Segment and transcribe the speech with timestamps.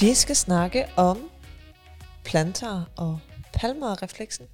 [0.00, 1.30] Vi skal snakke om
[2.24, 3.20] planter og
[3.52, 4.46] palmerrefleksen.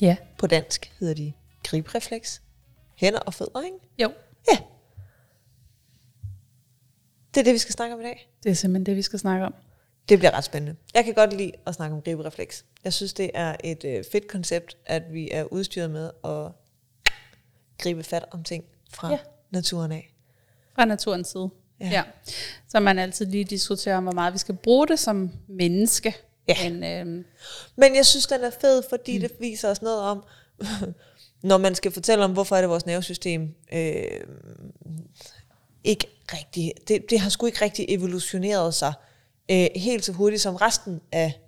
[0.00, 0.16] Ja.
[0.38, 1.32] På dansk hedder de
[1.62, 2.42] gribrefleks.
[2.96, 3.76] Hænder og fødder, ikke?
[3.98, 4.12] Jo.
[4.52, 4.58] Ja.
[7.34, 8.30] Det er det, vi skal snakke om i dag.
[8.42, 9.54] Det er simpelthen det, vi skal snakke om.
[10.08, 10.76] Det bliver ret spændende.
[10.94, 12.64] Jeg kan godt lide at snakke om griberefleks.
[12.84, 16.52] Jeg synes, det er et øh, fedt koncept, at vi er udstyret med at
[17.78, 19.18] gribe fat om ting fra ja.
[19.50, 20.14] Naturen af.
[20.74, 21.50] Fra naturens side.
[21.80, 21.88] Ja.
[21.90, 22.02] Ja.
[22.68, 26.14] Så man altid lige diskuterer om, hvor meget vi skal bruge det som menneske.
[26.48, 26.70] Ja.
[26.70, 27.24] Men, øhm,
[27.76, 29.20] Men jeg synes, den er fed, fordi mm.
[29.22, 30.24] det viser os noget om,
[31.42, 34.04] når man skal fortælle om, hvorfor er det vores nervesystem øh,
[35.84, 38.92] ikke rigtig, det, det har sgu ikke rigtig evolutioneret sig
[39.50, 41.40] øh, helt så hurtigt, som resten af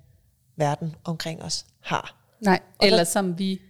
[0.56, 2.16] verden omkring os har.
[2.40, 3.60] nej, Og eller der- som vi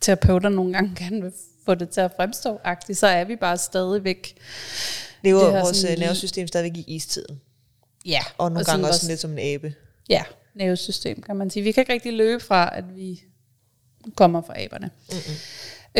[0.00, 1.32] terapeuter nogle gange vil
[1.64, 4.34] få det til at fremstå agtigt, så er vi bare stadigvæk.
[5.24, 7.40] Lever Det vores sådan øh, nervesystem stadigvæk i istiden.
[8.06, 8.20] Ja.
[8.38, 9.74] Og nogle sådan gange også sådan lidt som en abe.
[10.08, 10.24] Ja,
[10.54, 11.62] nervesystem kan man sige.
[11.62, 13.22] Vi kan ikke rigtig løbe fra, at vi
[14.16, 14.90] kommer fra aberne.
[15.10, 15.34] Mm-hmm.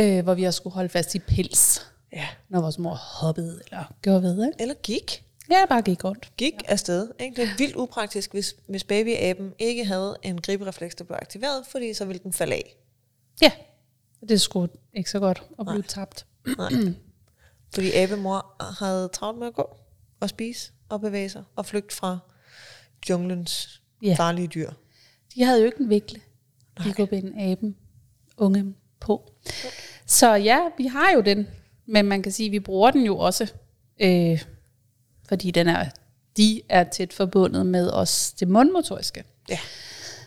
[0.04, 2.28] Øh, hvor vi har skulle holde fast i pels, Ja.
[2.48, 4.46] når vores mor hoppede eller gjorde ved.
[4.46, 4.62] Ikke?
[4.62, 5.24] Eller gik.
[5.50, 6.36] Ja, bare gik rundt.
[6.36, 6.72] Gik ja.
[6.72, 7.08] afsted.
[7.20, 7.36] Ikke?
[7.36, 11.94] Det er vildt upraktisk, hvis, hvis babyaben ikke havde en griberefleks, der blev aktiveret, fordi
[11.94, 12.76] så ville den falde af.
[13.42, 13.50] Ja,
[14.20, 15.86] det er sgu ikke så godt at blive Nej.
[15.86, 16.26] tabt.
[16.58, 16.70] Nej.
[17.74, 19.76] Fordi abemor havde travlt med at gå
[20.20, 22.18] og spise og bevæge sig og flygte fra
[23.08, 24.14] junglens Ja.
[24.18, 24.70] farlige dyr.
[25.34, 26.20] De havde jo ikke en vikle.
[26.84, 27.76] De kunne binde aben
[28.36, 29.32] unge på.
[30.06, 31.46] Så ja, vi har jo den,
[31.86, 33.52] men man kan sige, at vi bruger den jo også,
[34.00, 34.42] øh,
[35.28, 35.86] fordi den er,
[36.36, 39.24] de er tæt forbundet med os det mundmotoriske.
[39.48, 39.58] Ja.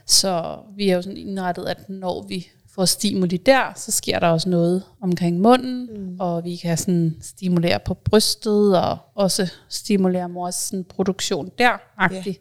[0.06, 4.28] Så vi er jo sådan indrettet, at når vi får stimuli der, så sker der
[4.28, 6.20] også noget omkring munden, mm.
[6.20, 12.36] og vi kan sådan stimulere på brystet, og også stimulere mors sådan produktion der, yeah.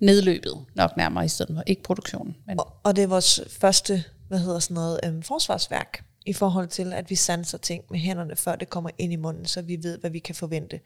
[0.00, 2.36] nedløbet nok nærmere i stedet for, ikke produktionen.
[2.46, 6.68] Men Og, og det er vores første, hvad hedder sådan noget, øhm, forsvarsværk i forhold
[6.68, 9.78] til, at vi sanser ting med hænderne, før det kommer ind i munden, så vi
[9.82, 10.80] ved, hvad vi kan forvente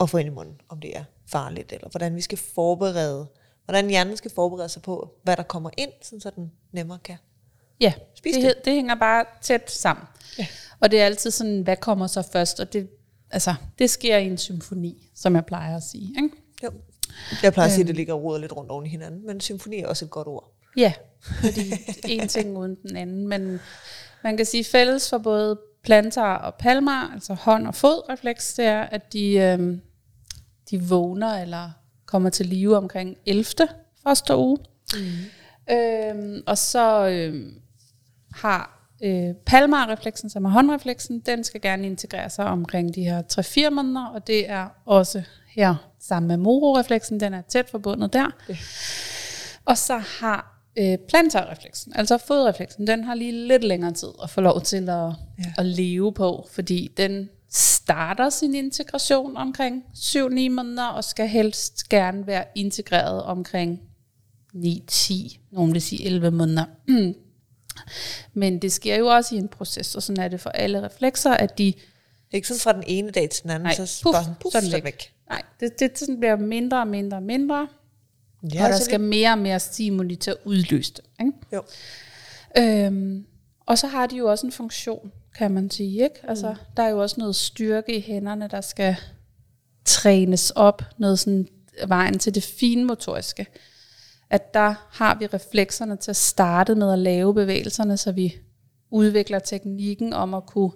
[0.00, 3.26] at få ind i munden, om det er farligt, eller hvordan vi skal forberede,
[3.64, 7.16] hvordan hjernen skal forberede sig på, hvad der kommer ind, sådan så den nemmere kan.
[7.80, 8.54] Ja, Spis det, det.
[8.64, 10.06] det hænger bare tæt sammen.
[10.38, 10.46] Ja.
[10.80, 12.88] Og det er altid sådan, hvad kommer så først, og det,
[13.30, 16.08] altså, det sker i en symfoni, som jeg plejer at sige.
[16.16, 16.30] Ikke?
[16.64, 16.70] Jo.
[17.42, 19.78] Jeg plejer at sige, at det ligger og lidt rundt oven i hinanden, men symfoni
[19.80, 20.52] er også et godt ord.
[20.76, 21.72] Ja, fordi
[22.04, 23.28] en ting uden den anden.
[23.28, 23.60] Men
[24.24, 28.82] man kan sige fælles for både planter og palmer, altså hånd- og fodrefleks, det er,
[28.82, 29.78] at de, øh,
[30.70, 31.70] de vågner eller
[32.06, 33.44] kommer til live omkring 11.
[34.02, 34.58] første uge.
[34.94, 35.74] Mm.
[35.74, 37.52] Øhm, og så øh,
[38.36, 43.22] har øh, palmarrefleksen, som er håndrefleksen, den skal gerne integrere sig omkring de her
[43.68, 48.30] 3-4 måneder, og det er også her sammen med mororefleksen, den er tæt forbundet der.
[49.64, 54.40] Og så har øh, plantarrefleksen, altså fodrefleksen, den har lige lidt længere tid at få
[54.40, 55.12] lov til at, ja.
[55.58, 62.26] at leve på, fordi den starter sin integration omkring 7-9 måneder, og skal helst gerne
[62.26, 63.80] være integreret omkring
[64.54, 66.64] 9-10, nogen vil sige 11 måneder.
[68.34, 71.30] Men det sker jo også i en proces, og sådan er det for alle reflekser,
[71.30, 74.00] at de Det er ikke sådan fra den ene dag til den anden, Nej, så
[74.02, 74.94] puff, bare sådan, puff, så den så den væk.
[74.94, 75.12] væk.
[75.30, 77.68] Nej, det, det sådan bliver mindre og mindre og mindre,
[78.54, 81.04] Ja, og der skal det- mere og mere stimuli til at udløse det.
[81.20, 81.32] Ikke?
[81.52, 81.62] Jo.
[82.58, 83.26] Øhm,
[83.66, 86.02] og så har de jo også en funktion, kan man sige.
[86.04, 86.16] Ikke?
[86.28, 86.56] Altså, mm.
[86.76, 88.96] Der er jo også noget styrke i hænderne, der skal
[89.84, 91.48] trænes op, noget sådan
[91.86, 93.46] vejen til det finmotoriske.
[94.30, 98.34] At der har vi reflekserne til at starte med at lave bevægelserne, så vi
[98.90, 100.72] udvikler teknikken om at kunne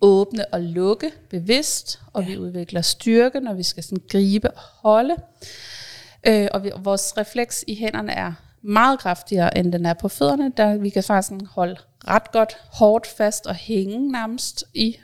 [0.00, 2.28] åbne og lukke bevidst, og ja.
[2.28, 5.16] vi udvikler styrke, når vi skal sådan gribe og holde.
[6.26, 10.52] Øh, og vi, vores refleks i hænderne er meget kraftigere, end den er på fødderne.
[10.56, 11.76] Der vi kan faktisk holde
[12.08, 14.96] ret godt hårdt fast og hænge nærmest i,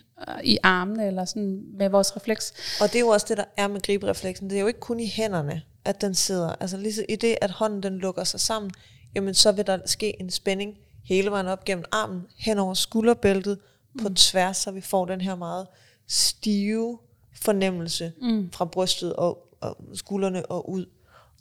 [0.44, 2.52] i armene eller sådan med vores refleks.
[2.80, 4.50] Og det er jo også det, der er med griberefleksen.
[4.50, 6.54] Det er jo ikke kun i hænderne, at den sidder.
[6.60, 8.70] Altså lige så i det, at hånden den lukker sig sammen,
[9.14, 13.58] jamen så vil der ske en spænding hele vejen op gennem armen, hen over skulderbæltet,
[14.02, 15.66] på tværs, så vi får den her meget
[16.08, 16.98] stive
[17.42, 18.50] fornemmelse mm.
[18.52, 20.86] fra brystet og, og skuldrene og ud.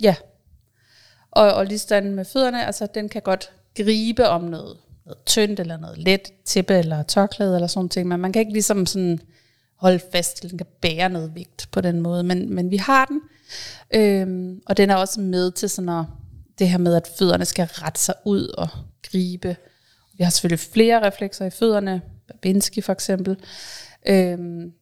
[0.02, 0.16] Ja.
[1.32, 5.60] Og, og lige sådan med fødderne, altså den kan godt gribe om noget, noget tyndt
[5.60, 9.20] eller noget let, tippe eller tørklæde eller sådan ting, men man kan ikke ligesom sådan
[9.76, 13.06] holde fast til, den kan bære noget vægt på den måde, men, men vi har
[13.06, 13.22] den,
[13.94, 16.06] øhm, og den er også med til sådan at,
[16.60, 18.68] det her med, at fødderne skal rette sig ud og
[19.04, 19.56] gribe.
[20.18, 23.38] Vi har selvfølgelig flere reflekser i fødderne, Babinski for eksempel,
[24.08, 24.74] øhm,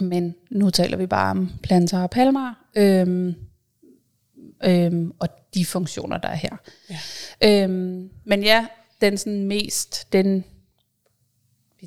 [0.00, 2.54] men nu taler vi bare om planter og palmer.
[2.76, 3.34] Øhm,
[4.64, 6.56] øhm, og de funktioner, der er her.
[6.90, 7.64] Ja.
[7.64, 8.66] Øhm, men ja,
[9.10, 10.44] den sådan mest, den,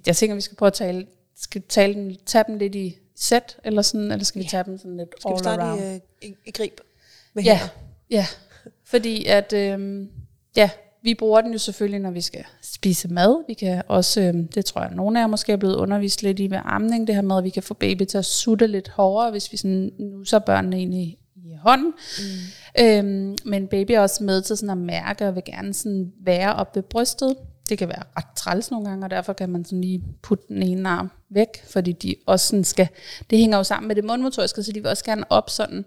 [0.06, 1.06] jeg tænker, vi skal prøve at tale,
[1.36, 4.78] skal tale den, tage den lidt i sæt, eller sådan, eller skal vi tage den
[4.78, 5.82] sådan lidt Skal vi all starte around?
[5.82, 6.80] i, øh, i, i grib
[7.34, 7.68] med Ja, hænder?
[8.10, 8.28] ja.
[8.86, 10.10] Fordi at, øhm,
[10.56, 10.70] ja,
[11.02, 13.44] vi bruger den jo selvfølgelig, når vi skal spise mad.
[13.48, 16.40] Vi kan også, øhm, det tror jeg, nogle af jer måske er blevet undervist lidt
[16.40, 18.90] i ved amning, det her med, at vi kan få baby til at sutte lidt
[18.90, 21.94] hårdere, hvis vi sådan nuser børnene ind i, i hånden.
[22.20, 22.24] Mm.
[22.80, 26.56] Øhm, men baby er også med til sådan at mærke, og vil gerne sådan være
[26.56, 27.36] op ved brystet.
[27.70, 30.64] Det kan være ret træls nogle gange, og derfor kan man sådan lige putte den
[30.64, 32.88] ene arm væk, fordi de også sådan skal,
[33.30, 35.86] det hænger jo sammen med det mundmotoriske, så de vil også gerne op sådan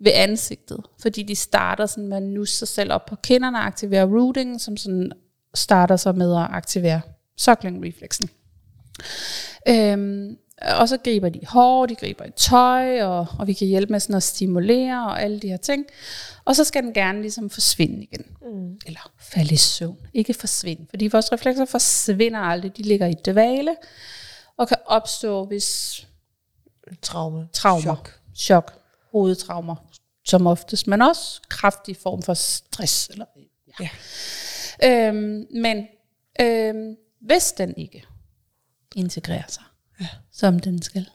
[0.00, 3.66] ved ansigtet, fordi de starter sådan med at nusse sig selv op på kinderne og
[3.66, 5.12] aktivere rooting, som sådan
[5.54, 7.00] starter så med at aktivere
[7.36, 8.28] suckling reflexen.
[9.68, 13.92] Øhm, og så griber de hår, de griber i tøj, og, og vi kan hjælpe
[13.92, 15.86] med sådan at stimulere og alle de her ting.
[16.44, 18.24] Og så skal den gerne ligesom forsvinde igen.
[18.42, 18.78] Mm.
[18.86, 19.98] Eller falde i søvn.
[20.14, 22.76] Ikke forsvinde, fordi vores reflekser forsvinder aldrig.
[22.76, 23.76] De ligger i dvale
[24.56, 26.00] og kan opstå, hvis
[27.02, 27.48] Traume.
[27.52, 28.20] traumer, Chok.
[28.36, 28.72] chok
[29.12, 29.76] hovedtraumer,
[30.24, 33.08] som oftest, men også kraftig form for stress.
[33.08, 33.24] Eller,
[33.80, 33.88] ja.
[34.84, 35.86] Øhm, men
[36.40, 38.04] øhm, hvis den ikke
[38.96, 39.62] integrerer sig,
[40.02, 40.08] ja.
[40.32, 41.10] som den skal,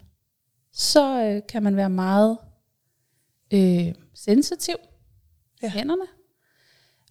[0.73, 2.37] så øh, kan man være meget
[3.53, 4.75] øh, sensitiv
[5.63, 5.69] Ja.
[5.69, 6.05] hænderne.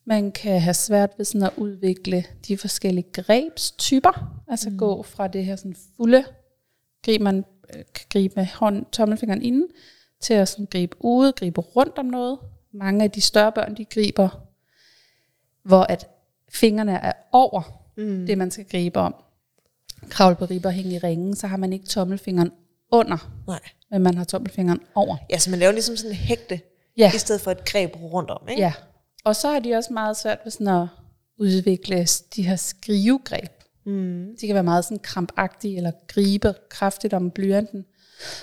[0.04, 4.42] Man kan have svært ved sådan at udvikle de forskellige grebstyper.
[4.48, 4.78] Altså mm.
[4.78, 6.24] gå fra det her sådan fulde
[7.04, 7.44] greb, man
[7.74, 9.68] øh, kan gribe med hånd, tommelfingeren inden,
[10.20, 12.38] til at sådan gribe ude, gribe rundt om noget.
[12.72, 14.28] Mange af de større børn, de griber,
[15.62, 16.08] hvor at
[16.48, 17.62] fingrene er over
[17.96, 18.26] mm.
[18.26, 19.14] det, man skal gribe om.
[20.08, 22.50] Kravle på ribber, hænge i ringen, så har man ikke tommelfingeren
[22.92, 23.60] under, Nej.
[23.90, 25.16] men man har tommelfingeren over.
[25.30, 26.60] Ja, så man laver ligesom sådan en hægte,
[26.98, 27.12] Ja.
[27.14, 28.62] i stedet for et greb rundt om, ikke?
[28.62, 28.72] Ja.
[29.24, 30.86] Og så har de også meget svært ved sådan at
[31.38, 32.06] udvikle
[32.36, 33.50] de her skrivegreb.
[33.86, 34.26] Mm.
[34.40, 37.84] De kan være meget sådan krampagtige, eller gribe kraftigt om blyanten.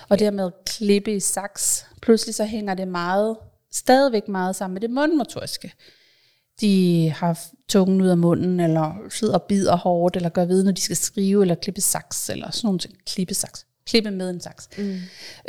[0.10, 1.86] Og dermed klippe i saks.
[2.02, 3.38] Pludselig så hænger det meget,
[3.72, 5.72] stadigvæk meget sammen med det mundmotoriske.
[6.62, 7.40] De har
[7.70, 10.96] tungen ud af munden, eller sidder og bider hårdt, eller gør ved, når de skal
[10.96, 12.94] skrive, eller klippe saks, eller sådan nogle ting.
[13.08, 13.66] Klippe saks.
[13.86, 14.70] Klippe med en saks.
[14.78, 14.98] Mm.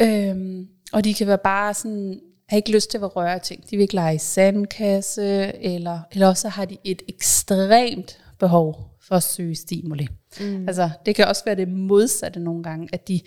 [0.00, 3.70] Øhm, og de kan være bare sådan, har ikke lyst til at røre ting.
[3.70, 5.24] De vil ikke lege i sandkasse,
[5.56, 10.08] eller, eller også har de et ekstremt behov for at søge stimuli.
[10.40, 10.68] Mm.
[10.68, 13.20] Altså, det kan også være det modsatte nogle gange, at de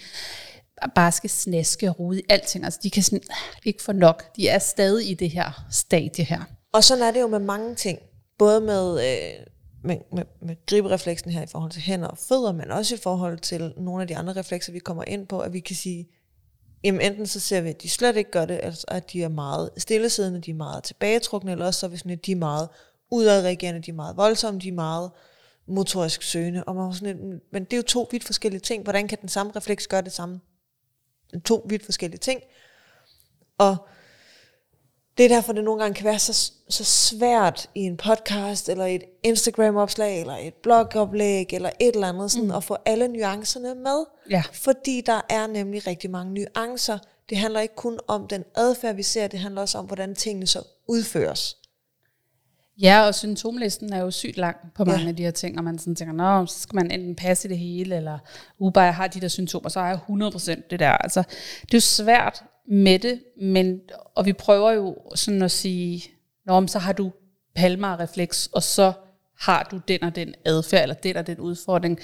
[0.95, 2.63] bare skal snaske og rode i alting.
[2.63, 3.21] Altså, de kan sådan,
[3.65, 4.35] ikke få nok.
[4.35, 6.44] De er stadig i det her stadie her.
[6.74, 8.00] Og sådan er det jo med mange ting.
[8.38, 9.46] Både med, øh,
[9.84, 13.40] med, med, med griberefleksen her i forhold til hænder og fødder, men også i forhold
[13.40, 16.10] til nogle af de andre reflekser, vi kommer ind på, at vi kan sige,
[16.84, 19.30] jamen enten så ser vi, at de slet ikke gør det, altså at de er
[19.30, 22.36] meget stillesiddende, de er meget tilbagetrukne, eller også så er vi sådan, at de er
[22.36, 22.69] meget
[23.12, 25.12] udadreagerende, de er meget voldsomme, de er meget
[25.68, 26.64] motorisk søgende.
[26.64, 28.84] Og man sådan men det er jo to vidt forskellige ting.
[28.84, 30.40] Hvordan kan den samme refleks gøre det samme?
[31.46, 32.42] To vidt forskellige ting.
[33.57, 33.78] Og
[35.18, 38.86] det er derfor, det nogle gange kan være så, så svært i en podcast, eller
[38.86, 42.56] et Instagram-opslag, eller et blogoplæg, eller et eller andet, sådan, mm.
[42.56, 44.06] at få alle nuancerne med.
[44.30, 44.44] Ja.
[44.54, 46.97] Fordi der er nemlig rigtig mange nuancer.
[47.30, 50.47] Det handler ikke kun om den adfærd, vi ser, det handler også om, hvordan tingene
[50.47, 51.57] så udføres.
[52.81, 55.07] Ja, og symptomlisten er jo sygt lang på mange Ja.
[55.07, 57.57] af de her ting, og man sådan tænker, nå, så skal man enten passe det
[57.57, 58.19] hele, eller
[58.76, 60.90] jeg har de der symptomer, så har jeg 100% det der.
[60.92, 61.24] Altså,
[61.62, 63.81] det er jo svært med det, men,
[64.16, 66.04] og vi prøver jo sådan at sige,
[66.45, 67.12] nå, men så har du
[67.56, 68.94] palmarrefleks, og så
[69.40, 72.00] har du den og den adfærd, eller den og den udfordring.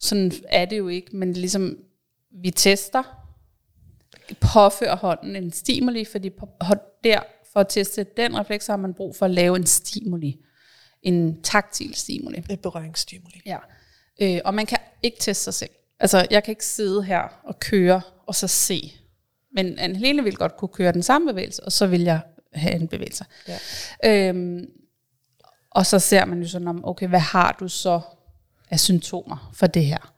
[0.00, 1.78] Sådan er det jo ikke, men ligesom,
[2.42, 3.02] vi tester,
[4.40, 6.30] påfører hånden en stimuli, fordi
[7.04, 7.20] der
[7.54, 10.40] for at teste den refleks, har man brug for at lave en stimuli.
[11.02, 12.42] En taktil stimuli.
[12.50, 13.42] Et berøringsstimuli.
[13.46, 13.58] Ja.
[14.20, 15.70] Øh, og man kan ikke teste sig selv.
[16.00, 18.92] Altså, jeg kan ikke sidde her og køre, og så se.
[19.54, 22.20] Men Anne Helene vil godt kunne køre den samme bevægelse, og så vil jeg
[22.52, 23.24] have en bevægelse.
[23.48, 24.28] Ja.
[24.28, 24.66] Øhm,
[25.70, 28.00] og så ser man jo sådan om, okay, hvad har du så
[28.70, 30.12] af symptomer for det her?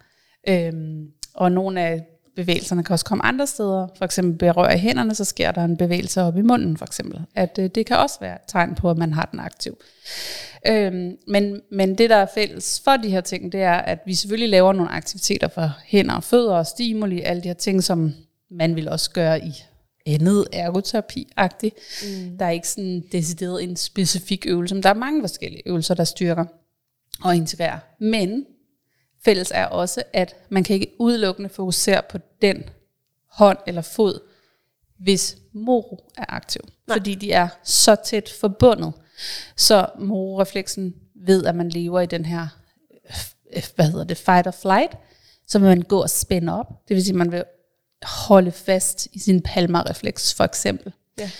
[0.49, 3.89] Øhm, og nogle af bevægelserne kan også komme andre steder.
[3.99, 7.21] For eksempel berører hænderne, så sker der en bevægelse op i munden, for eksempel.
[7.35, 9.79] At øh, det kan også være et tegn på, at man har den aktiv.
[10.67, 14.15] Øhm, men, men det, der er fælles for de her ting, det er, at vi
[14.15, 18.15] selvfølgelig laver nogle aktiviteter for hænder og fødder og stimuli, alle de her ting, som
[18.51, 19.53] man vil også gøre i
[20.07, 21.75] andet ergoterapi-agtigt.
[22.03, 22.39] Mm.
[22.39, 26.05] Der er ikke sådan decideret en specifik øvelse, men der er mange forskellige øvelser, der
[26.05, 26.45] styrker
[27.23, 27.79] og integrerer.
[28.01, 28.47] Men
[29.25, 32.65] fælles er også, at man kan ikke udelukkende fokusere på den
[33.31, 34.21] hånd eller fod
[34.99, 36.63] hvis moro er aktiv.
[36.87, 36.97] Nej.
[36.97, 38.93] Fordi de er så tæt forbundet.
[39.57, 42.49] Så mororefleksen ved, at man lever i den her,
[43.57, 44.93] øh, hvad hedder det, fight or flight,
[45.47, 46.89] så vil man gå og spænde op.
[46.89, 47.45] Det vil sige, at man vil
[48.07, 50.93] holde fast i sin palmarefleks, for eksempel.
[51.19, 51.31] Ja.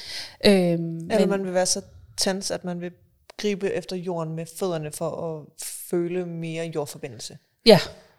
[0.47, 1.83] Øhm, Eller men, man vil være så
[2.17, 2.91] tens, at man vil
[3.39, 5.47] gribe efter jorden med fødderne for at
[5.91, 7.39] føle mere jordforbindelse.
[7.67, 7.79] Ja,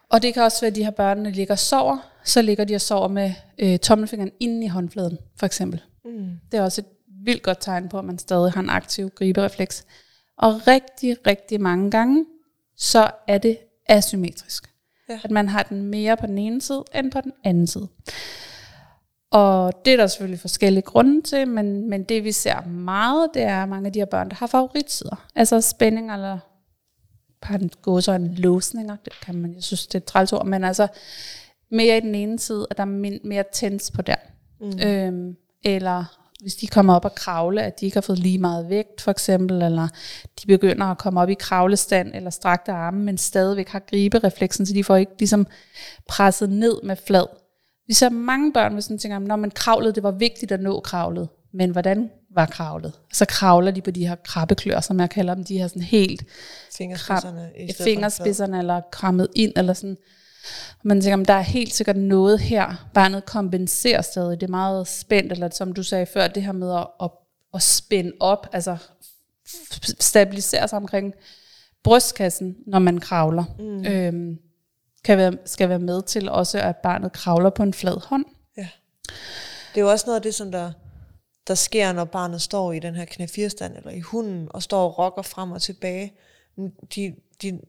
[0.09, 2.75] og det kan også være, at de her børn ligger og sover, så ligger de
[2.75, 5.81] og sover med øh, tommelfingeren inde i håndfladen, for eksempel.
[6.05, 6.29] Mm.
[6.51, 6.87] Det er også et
[7.25, 9.85] vildt godt tegn på, at man stadig har en aktiv griberefleks.
[10.37, 12.25] Og rigtig, rigtig mange gange,
[12.77, 14.69] så er det asymmetrisk.
[15.09, 15.19] Ja.
[15.23, 17.87] At man har den mere på den ene side, end på den anden side.
[19.31, 23.41] Og det er der selvfølgelig forskellige grunde til, men, men det vi ser meget, det
[23.41, 25.25] er mange af de her børn, der har favoritsider.
[25.35, 26.39] Altså spænding eller
[27.81, 30.63] gå så en låsninger, det kan man, jeg synes, det er et træls ord, men
[30.63, 30.87] altså
[31.71, 34.15] mere i den ene side, at der er mere tens på der.
[34.61, 34.79] Mm.
[34.85, 36.05] Øhm, eller
[36.41, 39.11] hvis de kommer op og kravle, at de ikke har fået lige meget vægt, for
[39.11, 39.87] eksempel, eller
[40.41, 44.73] de begynder at komme op i kravlestand eller strakte arme, men stadigvæk har griberefleksen, så
[44.73, 45.47] de får ikke ligesom
[46.07, 47.25] presset ned med flad.
[47.87, 50.79] Vi ser mange børn, hvis man tænker, når man kravlede, det var vigtigt at nå
[50.79, 52.93] kravlet, men hvordan var kravlet?
[53.13, 56.23] Så kravler de på de her krabbeklør, som jeg kalder dem, de her sådan helt
[56.77, 59.97] fingerspidserne, kram, fingerspidserne eller krammet ind, eller sådan.
[60.83, 65.31] Man tænker, der er helt sikkert noget her, barnet kompenserer stadig, det er meget spændt,
[65.31, 67.09] eller som du sagde før, det her med at, at,
[67.53, 68.77] at spænde op, altså
[69.99, 71.13] stabilisere sig omkring
[71.83, 73.43] brystkassen, når man kravler.
[73.59, 73.85] Mm.
[73.85, 74.39] Øhm,
[75.03, 78.25] kan være, skal være med til også, at barnet kravler på en flad hånd.
[78.57, 78.67] Ja.
[79.73, 80.71] Det er jo også noget af det, som der,
[81.47, 84.97] der sker, når barnet står i den her knæfirstand, eller i hunden, og står og
[84.97, 86.13] rokker frem og tilbage.
[86.95, 87.59] De, de,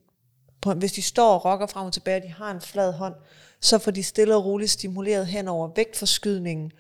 [0.61, 3.15] på, hvis de står og rokker frem og tilbage, og de har en flad hånd,
[3.61, 6.73] så får de stille og roligt stimuleret hen over vægtforskydningen,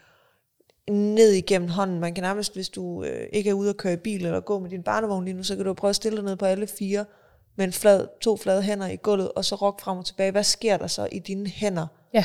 [0.90, 2.00] ned igennem hånden.
[2.00, 4.58] Man kan nærmest, hvis du øh, ikke er ude at køre i bil eller gå
[4.58, 6.66] med din barnevogn lige nu, så kan du prøve at stille dig ned på alle
[6.66, 7.04] fire,
[7.56, 10.30] med en flad, to flade hænder i gulvet, og så rock frem og tilbage.
[10.30, 11.87] Hvad sker der så i dine hænder?
[12.14, 12.25] Ja.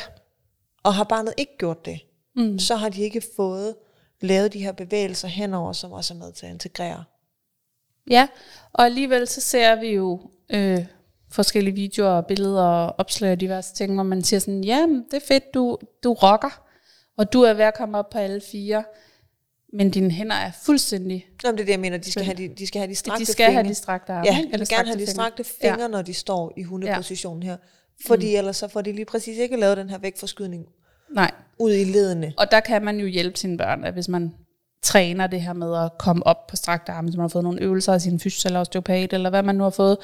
[0.84, 2.00] Og har barnet ikke gjort det,
[2.36, 2.60] mm.
[2.60, 3.76] så har de ikke fået
[4.22, 7.04] lavet de her bevægelser henover, som også er med til at integrere.
[8.10, 8.28] Ja,
[8.74, 10.86] og alligevel så ser vi jo øh,
[11.34, 15.18] forskellige videoer og billeder og opslag og diverse ting, hvor man siger sådan, ja, det
[15.18, 16.64] er fedt, du, du rocker,
[17.18, 18.84] og du er ved at komme op på alle fire,
[19.74, 21.26] men dine hænder er fuldstændig...
[21.44, 21.98] Jamen, det er det, jeg mener.
[21.98, 23.54] De skal have de, de, skal have de strakte De skal fingre.
[23.54, 24.26] have de strakte arme.
[24.26, 25.88] Ja, de vil gerne have de strakte fingre, ja.
[25.88, 27.58] når de står i hundepositionen her.
[28.08, 28.38] Fordi mm.
[28.38, 30.66] ellers så får de lige præcis ikke lavet den her vægtforskydning
[31.16, 31.32] Nej.
[31.60, 32.34] ud i ledene.
[32.38, 34.34] Og der kan man jo hjælpe sine børn, at hvis man
[34.84, 37.62] træner det her med at komme op på strakte arme, så man har fået nogle
[37.62, 39.98] øvelser af sin fysio eller osteopat, eller hvad man nu har fået,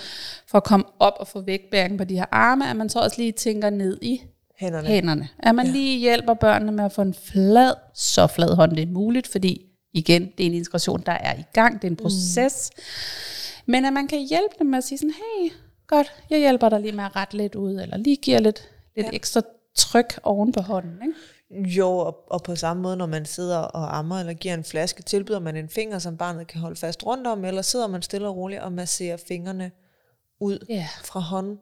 [0.47, 3.17] for at komme op og få vægtbæring på de her arme, at man så også
[3.17, 4.21] lige tænker ned i
[4.57, 4.87] hænderne.
[4.87, 5.27] hænderne.
[5.39, 5.71] At man ja.
[5.71, 9.65] lige hjælper børnene med at få en flad, så flad hånd det er muligt, fordi
[9.93, 12.03] igen, det er en integration, der er i gang, det er en mm.
[12.03, 12.71] proces.
[12.75, 12.83] Mm.
[13.71, 15.51] Men at man kan hjælpe dem med at sige sådan, hey,
[15.87, 19.07] godt, jeg hjælper dig lige med at rette lidt ud, eller lige giver lidt, lidt
[19.07, 19.11] ja.
[19.13, 19.41] ekstra
[19.75, 20.99] tryk oven på hånden.
[21.01, 21.13] Ikke?
[21.51, 25.01] Jo, og, og på samme måde, når man sidder og ammer eller giver en flaske,
[25.01, 28.27] tilbyder man en finger, som barnet kan holde fast rundt om, eller sidder man stille
[28.27, 29.71] og roligt og masserer fingrene
[30.39, 30.85] ud yeah.
[31.03, 31.59] fra hånden,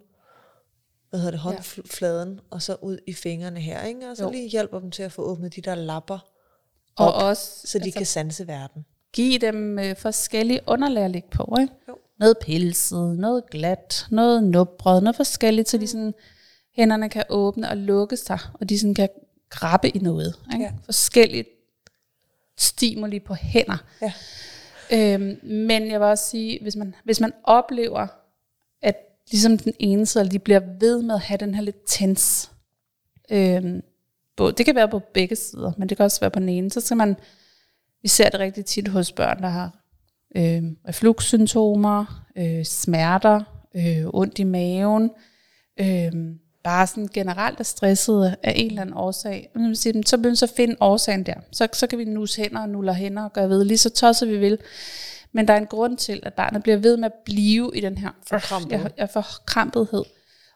[1.09, 2.41] hvad hedder det, håndfladen, yeah.
[2.49, 4.09] og så ud i fingrene her, ikke?
[4.09, 4.29] og så jo.
[4.29, 6.19] lige hjælper dem til at få åbnet de der lapper,
[6.97, 8.85] og op, også, så de altså, kan sanse verden.
[9.13, 11.55] Give dem øh, forskellige underlag at ligge på.
[11.59, 11.73] Ikke?
[11.87, 11.97] Jo.
[12.19, 15.87] Noget pilset, noget glat, noget nubbrød, noget forskelligt, så de mm.
[15.87, 16.13] sådan,
[16.75, 19.09] hænderne kan åbne og lukke sig, og de sådan kan
[19.49, 20.35] grabbe i noget.
[20.53, 20.65] Ikke?
[20.65, 20.71] Ja.
[20.85, 21.47] Forskelligt
[22.57, 23.77] stimuli på hænder.
[24.01, 24.13] Ja.
[24.93, 28.07] Øhm, men jeg vil også sige, hvis man, hvis man oplever,
[28.81, 28.95] at
[29.31, 32.51] ligesom den ene side, de bliver ved med at have den her lidt tens
[33.31, 33.81] øhm,
[34.37, 36.71] både, det kan være på begge sider, men det kan også være på den ene.
[36.71, 37.15] Så skal man,
[38.01, 39.83] vi ser det rigtig tit hos børn, der har
[40.35, 43.43] øh, refluxsymptomer, øh, smerter,
[43.75, 45.11] øh, ondt i maven,
[45.79, 46.11] øh,
[46.67, 49.49] bare sådan generelt er stresset af en eller anden årsag.
[50.05, 51.33] Så begynder vi så at finde årsagen der.
[51.51, 54.29] Så, så kan vi nuse hænder og nuller hænder og gøre ved lige så tosset
[54.29, 54.57] vi vil.
[55.31, 57.97] Men der er en grund til, at barnet bliver ved med at blive i den
[57.97, 58.83] her forkrampethed.
[58.83, 60.03] Jeg, jeg forkrampethed.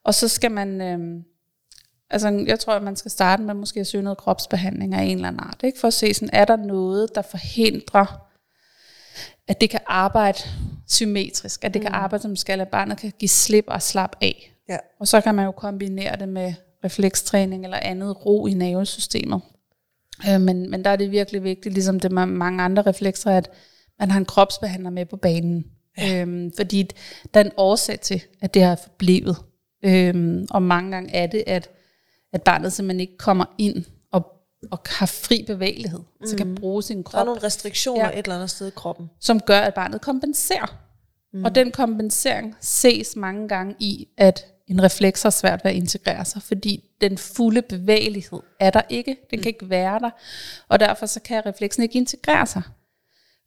[0.03, 1.24] Og så skal man, øh,
[2.10, 5.15] Altså, jeg tror, at man skal starte med måske at søge noget kropsbehandling af en
[5.15, 5.80] eller anden art, ikke?
[5.80, 8.06] for at se, sådan, er der noget, der forhindrer,
[9.48, 10.39] at det kan arbejde
[10.88, 11.86] symmetrisk, at det mm.
[11.86, 14.50] kan arbejde som skal, at barnet kan give slip og slappe af.
[14.72, 14.78] Ja.
[15.00, 19.42] Og så kan man jo kombinere det med reflekstræning eller andet ro i nervesystemet.
[20.30, 23.50] Øh, men, men der er det virkelig vigtigt, ligesom det med mange andre reflekser, at
[24.00, 25.66] man har en kropsbehandler med på banen.
[25.98, 26.22] Ja.
[26.22, 26.90] Øhm, fordi
[27.34, 29.38] der er en årsag til, at det har forblevet.
[29.86, 31.70] Øhm, og mange gange er det, at
[32.34, 34.25] at barnet simpelthen ikke kommer ind og
[34.72, 36.28] og har fri bevægelighed, mm.
[36.28, 38.12] så kan bruge sin Der er krop, nogle restriktioner ja.
[38.12, 39.10] et eller andet sted i kroppen.
[39.20, 40.78] som gør, at barnet kompenserer.
[41.34, 41.44] Mm.
[41.44, 46.25] Og den kompensering ses mange gange i, at en refleks har svært ved at integrere
[46.25, 49.16] sig, fordi den fulde bevægelighed er der ikke.
[49.32, 50.10] Den kan ikke være der.
[50.68, 52.62] Og derfor så kan refleksen ikke integrere sig.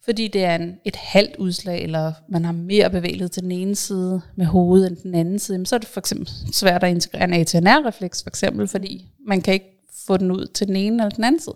[0.03, 3.75] Fordi det er en, et halvt udslag, eller man har mere bevægelighed til den ene
[3.75, 6.89] side med hovedet end den anden side, Men så er det for eksempel svært at
[6.89, 11.03] integrere en ATNR-refleks, for eksempel, fordi man kan ikke få den ud til den ene
[11.03, 11.55] eller den anden side.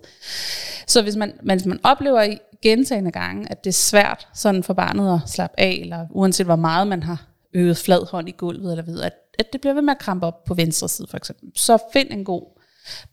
[0.88, 4.74] Så hvis man, hvis man oplever i gentagende gange, at det er svært sådan for
[4.74, 8.72] barnet at slappe af, eller uanset hvor meget man har øvet flad hånd i gulvet,
[8.72, 11.18] eller ved, at, at det bliver ved med at krampe op på venstre side for
[11.18, 12.60] eksempel, så find en god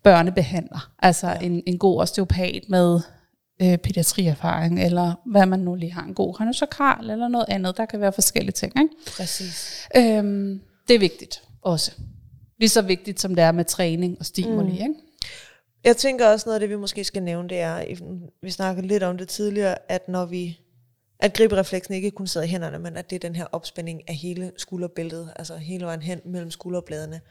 [0.03, 1.39] børnebehandler, altså ja.
[1.39, 2.99] en, en god osteopat med
[3.61, 7.77] øh, pædiatrierfaring, eller hvad man nu lige har, en god kraniosakral, eller noget andet.
[7.77, 8.73] Der kan være forskellige ting.
[8.79, 8.89] Ikke?
[9.17, 9.87] Præcis.
[9.95, 11.91] Øhm, det er vigtigt også.
[12.59, 14.71] Lige så vigtigt, som det er med træning og stimuli.
[14.71, 14.73] Mm.
[14.73, 14.93] Ikke?
[15.83, 17.83] Jeg tænker også noget af det, vi måske skal nævne, det er,
[18.41, 20.59] vi snakkede lidt om det tidligere, at når vi
[21.19, 24.15] at griberefleksen ikke kun sidder i hænderne, men at det er den her opspænding af
[24.15, 27.21] hele skulderbæltet, altså hele vejen hen mellem skulderbladene.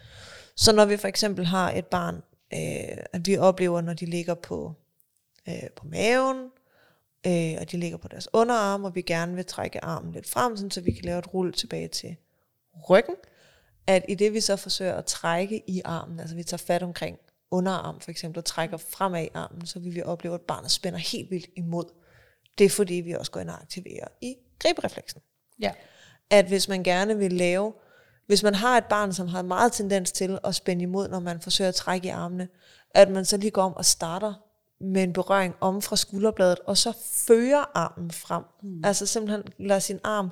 [0.56, 2.14] Så når vi for eksempel har et barn,
[2.54, 4.74] øh, at vi oplever, når de ligger på,
[5.48, 6.36] øh, på maven,
[7.26, 10.56] øh, og de ligger på deres underarm, og vi gerne vil trække armen lidt frem,
[10.56, 12.16] sådan, så vi kan lave et rulle tilbage til
[12.90, 13.14] ryggen,
[13.86, 17.18] at i det vi så forsøger at trække i armen, altså vi tager fat omkring
[17.50, 20.98] underarm for eksempel, og trækker fremad i armen, så vil vi opleve, at barnet spænder
[20.98, 21.84] helt vildt imod.
[22.58, 25.20] Det er fordi, vi også går ind og aktiverer i griberefleksen.
[25.60, 25.72] Ja.
[26.30, 27.72] At hvis man gerne vil lave,
[28.26, 31.40] hvis man har et barn, som har meget tendens til at spænde imod, når man
[31.40, 32.48] forsøger at trække i armene,
[32.90, 34.34] at man så lige går om og starter
[34.80, 36.92] med en berøring om fra skulderbladet, og så
[37.26, 38.44] fører armen frem.
[38.62, 38.84] Mm.
[38.84, 40.30] Altså simpelthen lader sin arm,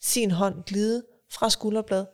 [0.00, 2.06] sin hånd glide fra skulderbladet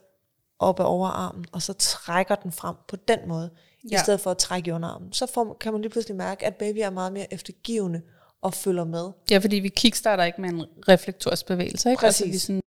[0.58, 3.50] op ad overarmen, og så trækker den frem på den måde,
[3.90, 3.96] ja.
[3.96, 5.12] I stedet for at trække i underarmen.
[5.12, 8.02] Så får, kan man lige pludselig mærke, at baby er meget mere eftergivende
[8.42, 9.10] og følger med.
[9.30, 11.90] ja, fordi vi kickstarter ikke med en reflektorisk bevægelse.
[11.90, 12.00] Ikke?
[12.00, 12.22] Præcis.
[12.22, 12.62] Altså, vi sådan,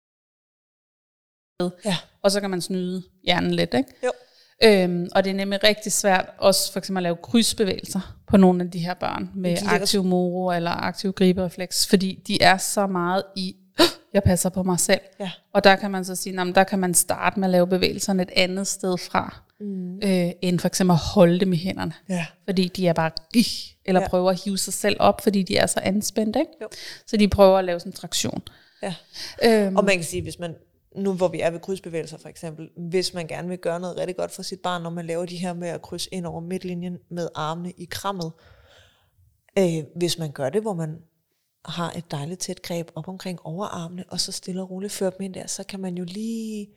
[1.85, 1.97] Ja.
[2.21, 3.73] og så kan man snyde hjernen lidt.
[3.73, 3.89] Ikke?
[4.03, 4.11] Jo.
[4.63, 8.63] Øhm, og det er nemlig rigtig svært også for eksempel at lave krydsbevægelser på nogle
[8.63, 12.87] af de her børn med De aktiv moro eller aktiv griberefleks, fordi de er så
[12.87, 13.55] meget i,
[14.13, 15.01] jeg passer på mig selv.
[15.19, 15.31] Ja.
[15.53, 18.23] Og der kan man så sige, at der kan man starte med at lave bevægelserne
[18.23, 19.95] et andet sted fra, mm.
[20.03, 21.93] øh, end for eksempel at holde dem i hænderne.
[22.09, 22.25] Ja.
[22.45, 23.45] Fordi de er bare, "Ih",
[23.85, 24.07] eller Ja.
[24.07, 26.39] prøver at hive sig selv op, fordi de er så anspændte.
[26.39, 26.51] Ikke?
[26.61, 26.67] Jo.
[27.07, 28.41] Så de prøver at lave sådan en traktion.
[28.83, 28.95] Ja.
[29.45, 30.55] Øhm, Og man kan sige, hvis man,
[30.95, 34.15] nu hvor vi er ved krydsbevægelser for eksempel, hvis man gerne vil gøre noget rigtig
[34.17, 36.97] godt for sit barn, når man laver de her med at krydse ind over midtlinjen
[37.11, 38.31] med armene i krammet,
[39.59, 40.97] øh, hvis man gør det, hvor man
[41.65, 45.21] har et dejligt tæt greb op omkring overarmene, og så stille og roligt fører dem
[45.21, 46.67] ind der, så kan man jo lige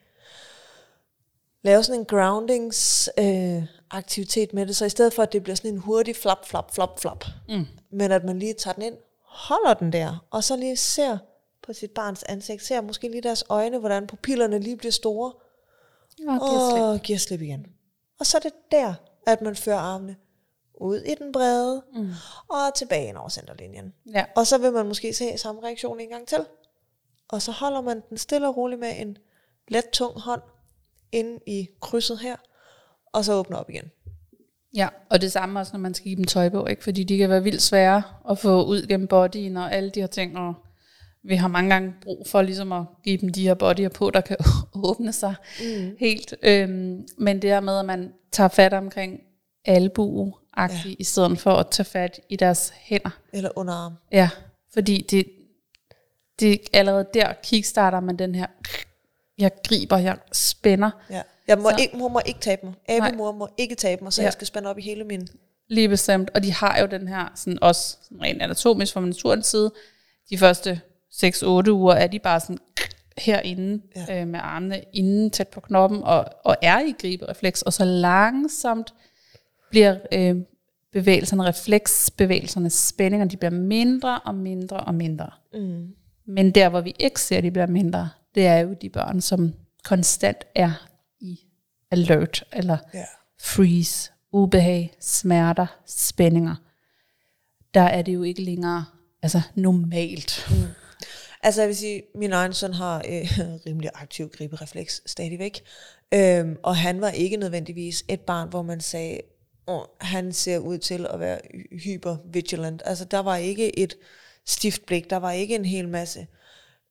[1.61, 5.55] lave sådan en groundings øh, aktivitet med det, så i stedet for, at det bliver
[5.55, 7.65] sådan en hurtig flap, flap, flap, flap, mm.
[7.91, 11.17] men at man lige tager den ind, holder den der, og så lige ser
[11.63, 15.31] på sit barns ansigt, ser måske lige deres øjne, hvordan pupillerne lige bliver store,
[16.27, 17.65] og det er slet- og giver slip igen.
[18.19, 18.93] Og så er det der,
[19.27, 20.15] at man fører armene
[20.81, 22.11] ud i den brede, mm.
[22.49, 23.93] og tilbage ind over centerlinjen.
[24.13, 24.25] ja.
[24.35, 26.45] Og så vil man måske se samme reaktion en gang til.
[27.29, 29.17] Og så holder man den stille og roligt med en
[29.67, 30.41] let, tung hånd
[31.11, 32.35] inde i krydset her,
[33.13, 33.91] og så åbner op igen.
[34.75, 36.83] Ja, og det samme også, når man skal give dem tøj på, ikke?
[36.83, 40.07] fordi de kan være vildt svære at få ud gennem bodyen og alle de her
[40.07, 40.53] ting, og
[41.23, 44.21] vi har mange gange brug for ligesom at give dem de her bodyer på, der
[44.21, 44.37] kan
[44.83, 45.95] åbne sig mm.
[45.99, 46.35] helt.
[46.43, 49.19] Øhm, men det her med, at man tager fat omkring
[49.65, 50.69] albue ja.
[50.99, 53.19] i stedet for at tage fat i deres hænder.
[53.33, 53.93] Eller underarm.
[54.11, 54.29] Ja,
[54.73, 55.25] fordi det,
[56.39, 58.47] det allerede der kickstarter man den her,
[59.39, 61.21] jeg griber, jeg spænder, Ja.
[61.47, 62.73] Jeg må Så- ikke, mor må ikke tabe mig.
[62.89, 64.25] Abemor må ikke tabe mig, så Ja.
[64.25, 65.27] jeg skal spænde op i hele min...
[65.67, 66.29] Lige bestemt.
[66.33, 69.71] Og de har jo den her, sådan også sådan rent anatomisk fra naturens side,
[70.29, 72.57] de første 6-8 uger er de bare sådan
[73.17, 74.21] herinde Ja.
[74.21, 78.93] øh, med armene inden tæt på knoppen og, og er i griberefleks, og så langsomt
[79.69, 80.35] bliver øh,
[80.93, 85.29] bevægelserne, refleksbevægelserne, spændinger, de bliver mindre og mindre og mindre.
[85.53, 85.87] Mm.
[86.27, 89.53] Men der, hvor vi ikke ser, de bliver mindre, det er jo de børn, som
[89.83, 90.87] konstant er
[91.19, 91.39] i
[91.91, 93.05] alert, eller Ja.
[93.41, 96.55] freeze, ubehag, smerter, spændinger.
[97.73, 98.85] Der er det jo ikke længere
[99.21, 100.47] altså normalt.
[100.49, 100.55] Mm.
[101.43, 105.61] Altså jeg vil sige, min egen søn har øh, rimelig aktiv griberefleks stadigvæk.
[106.13, 109.19] Øhm, og han var ikke nødvendigvis et barn, hvor man sagde,
[109.67, 112.81] oh, han ser ud til at være hy- hypervigilant.
[112.85, 113.95] Altså der var ikke et
[114.47, 116.27] stift blik, der var ikke en hel masse.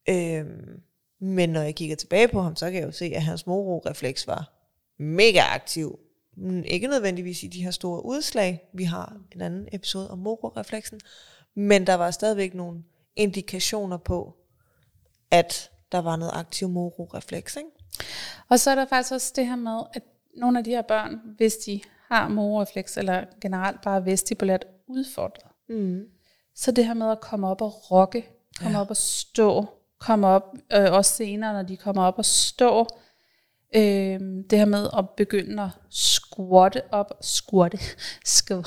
[0.09, 0.81] Øhm,
[1.21, 4.27] men når jeg kigger tilbage på ham, så kan jeg jo se, at hans moro-refleks
[4.27, 4.53] var
[4.99, 5.99] mega aktiv,
[6.37, 8.69] Men ikke nødvendigvis i de her store udslag.
[8.73, 11.01] Vi har en anden episode om mororefleksen.
[11.55, 12.83] Men der var stadigvæk nogle
[13.17, 14.37] indikationer på,
[15.31, 17.57] at der var noget aktiv mororefleks.
[17.57, 17.71] Ikke?
[18.49, 20.03] Og så er der faktisk også det her med, at
[20.37, 26.01] nogle af de her børn, hvis de har mororefleks, eller generelt bare vestibulært udfordret, Mm.
[26.55, 28.27] så det her med at komme op og rokke,
[28.59, 28.81] komme ja.
[28.81, 29.67] op og stå,
[29.99, 32.87] komme op, øh, også senere, når de kommer op og stå,
[33.77, 37.79] øh, det her med at begynde at squatte op, squatte,
[38.25, 38.67] squat,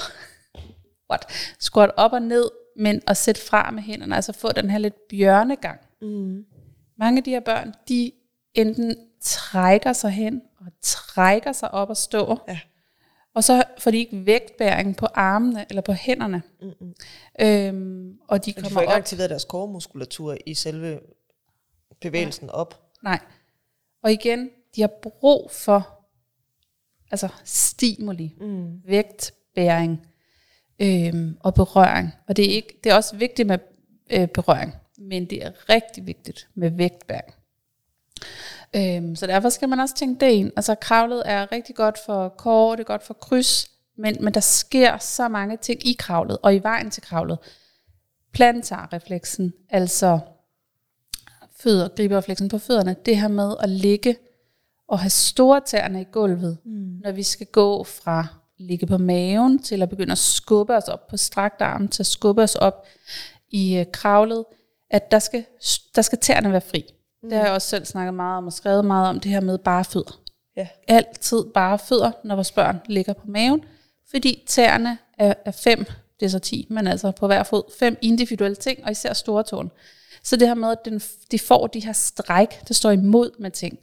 [1.60, 5.08] squat op og ned, men at sætte fra med hænderne, altså få den her lidt
[5.10, 5.80] bjørnegang.
[6.02, 6.46] Mm.
[6.98, 8.12] Mange af de her børn, de
[8.54, 12.60] enten trækker sig hen og trækker sig op og stå, Ja.
[13.36, 16.42] og så får de ikke vægtbæring på armene eller på hænderne.
[16.62, 16.94] Mm-mm.
[17.42, 18.98] Øhm, og de Og de får kommer ikke op.
[18.98, 21.00] aktiveret deres koremuskulatur i selve
[22.02, 22.82] bevægelsen op.
[23.04, 23.20] Nej.
[24.04, 25.98] Og igen, de har brug for
[27.12, 28.82] altså stimuli, Mm.
[28.86, 30.08] vægtbæring
[30.80, 32.12] øhm, og berøring.
[32.28, 33.60] Og det er, ikke, det er også vigtigt med
[34.12, 37.34] øh, berøring, men det er rigtig vigtigt med vægtbæring.
[38.76, 40.52] Øhm, så derfor skal man også tænke det ind.
[40.56, 44.40] Altså kravlet er rigtig godt for kår, det er godt for kryds, men, men der
[44.40, 47.38] sker så mange ting i kravlet og i vejen til kravlet.
[48.34, 50.20] Plantarrefleksen, altså
[51.64, 54.16] fødder, griberefleksen på fødderne, det her med at ligge
[54.88, 57.00] og have store tæerne i gulvet, mm.
[57.04, 61.08] når vi skal gå fra ligge på maven til at begynde at skubbe os op
[61.08, 62.88] på strakt arm, til at skubbe os op
[63.50, 64.46] i øh, kravlet,
[64.90, 65.46] at der skal,
[65.96, 66.86] der skal tæerne være fri.
[67.24, 67.30] Mm.
[67.30, 69.58] Det har jeg også selv snakket meget om og skrevet meget om, det her med
[69.58, 70.22] bare fødder.
[70.58, 70.68] Ja.
[70.88, 73.64] Altid bare fødder, når vores børn ligger på maven,
[74.10, 75.86] fordi tæerne er, er fem,
[76.20, 79.44] det er så 10, men altså på hver fod, fem individuelle ting, og især store
[79.44, 79.72] tåen.
[80.24, 83.52] Så det her med, at den, de får de her stræk, der står imod med
[83.52, 83.80] ting,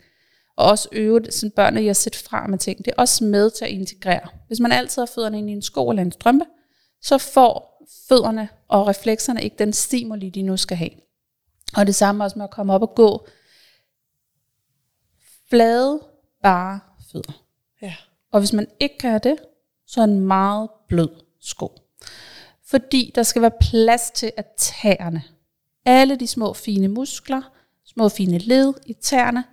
[0.56, 3.50] og også øve sådan børnene i at sætte fra med ting, det er også med
[3.50, 4.28] til at integrere.
[4.46, 6.44] Hvis man altid har fødderne ind i en sko eller en strømpe,
[7.02, 10.90] så får fødderne og reflekserne ikke den stimuli, de nu skal have.
[11.76, 13.28] Og det samme også med at komme op og gå.
[15.50, 16.00] Flade,
[16.42, 16.80] bare
[17.12, 17.44] fødder.
[17.82, 17.94] Ja.
[18.32, 19.36] Og hvis man ikke kan have det,
[19.86, 21.08] så er en meget blød
[21.40, 21.72] sko.
[22.64, 25.22] Fordi der skal være plads til at tæerne,
[25.88, 27.42] alle de små fine muskler,
[27.84, 29.44] små fine led i tæerne,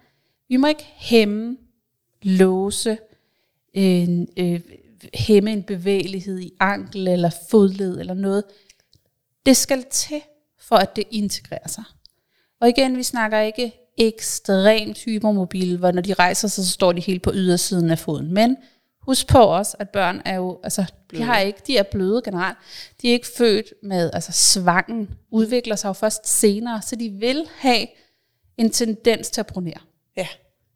[0.50, 1.58] vi må ikke hæmme,
[2.22, 2.98] låse,
[3.74, 4.62] en, øh,
[5.14, 8.44] hæmme en bevægelighed i ankel eller fodled eller noget.
[9.46, 10.22] Det skal til,
[10.60, 11.84] for at det integrerer sig.
[12.62, 17.02] Og igen, vi snakker ikke ekstremt hypermobil, hvor når de rejser sig, så står de
[17.02, 18.34] helt på ydersiden af foden.
[18.34, 18.58] Men
[19.06, 22.58] husk på også, at børn er jo, altså, de, har ikke, de er bløde generelt.
[23.02, 27.48] De er ikke født med, altså svangen udvikler sig jo først senere, så de vil
[27.58, 27.88] have
[28.58, 29.80] en tendens til at pronere.
[30.18, 30.28] Ja.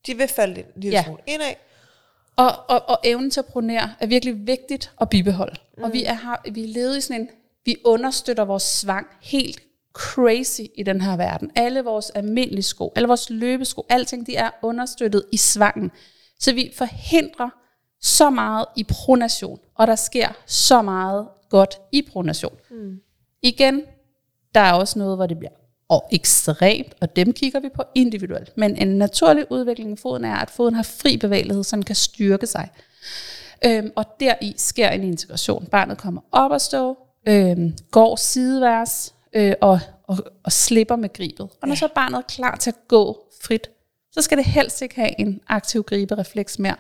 [0.08, 1.04] De vil falde lidt lille Ja.
[1.04, 1.54] smule indad.
[2.36, 5.56] Og, og, og evnen til at pronere er virkelig vigtigt at bibeholde.
[5.78, 5.84] Mm.
[5.84, 7.30] Og vi er, har, vi er levet i sådan en,
[7.66, 9.64] vi understøtter vores svang helt
[9.94, 11.52] crazy i den her verden.
[11.56, 15.92] Alle vores almindelige sko, alle vores løbesko, alting, de er understøttet i svangen.
[16.40, 17.50] Så vi forhindrer
[18.02, 22.58] så meget i pronation, og der sker så meget godt i pronation.
[22.72, 23.00] Mm.
[23.42, 23.82] Igen,
[24.56, 25.52] der er også noget, hvor det bliver
[25.90, 28.58] og ekstremt, og dem kigger vi på individuelt.
[28.58, 31.96] Men en naturlig udvikling i foden er, at foden har fri bevægelighed, så den kan
[31.96, 32.70] styrke sig.
[33.66, 35.66] Øhm, og deri sker en integration.
[35.66, 41.50] Barnet kommer op og stå, øhm, går sideværs øh, og, og, og slipper med gribet.
[41.62, 43.70] Og når så barnet er klar til at gå frit,
[44.12, 46.76] så skal det helst ikke have en aktiv griberefleks mere.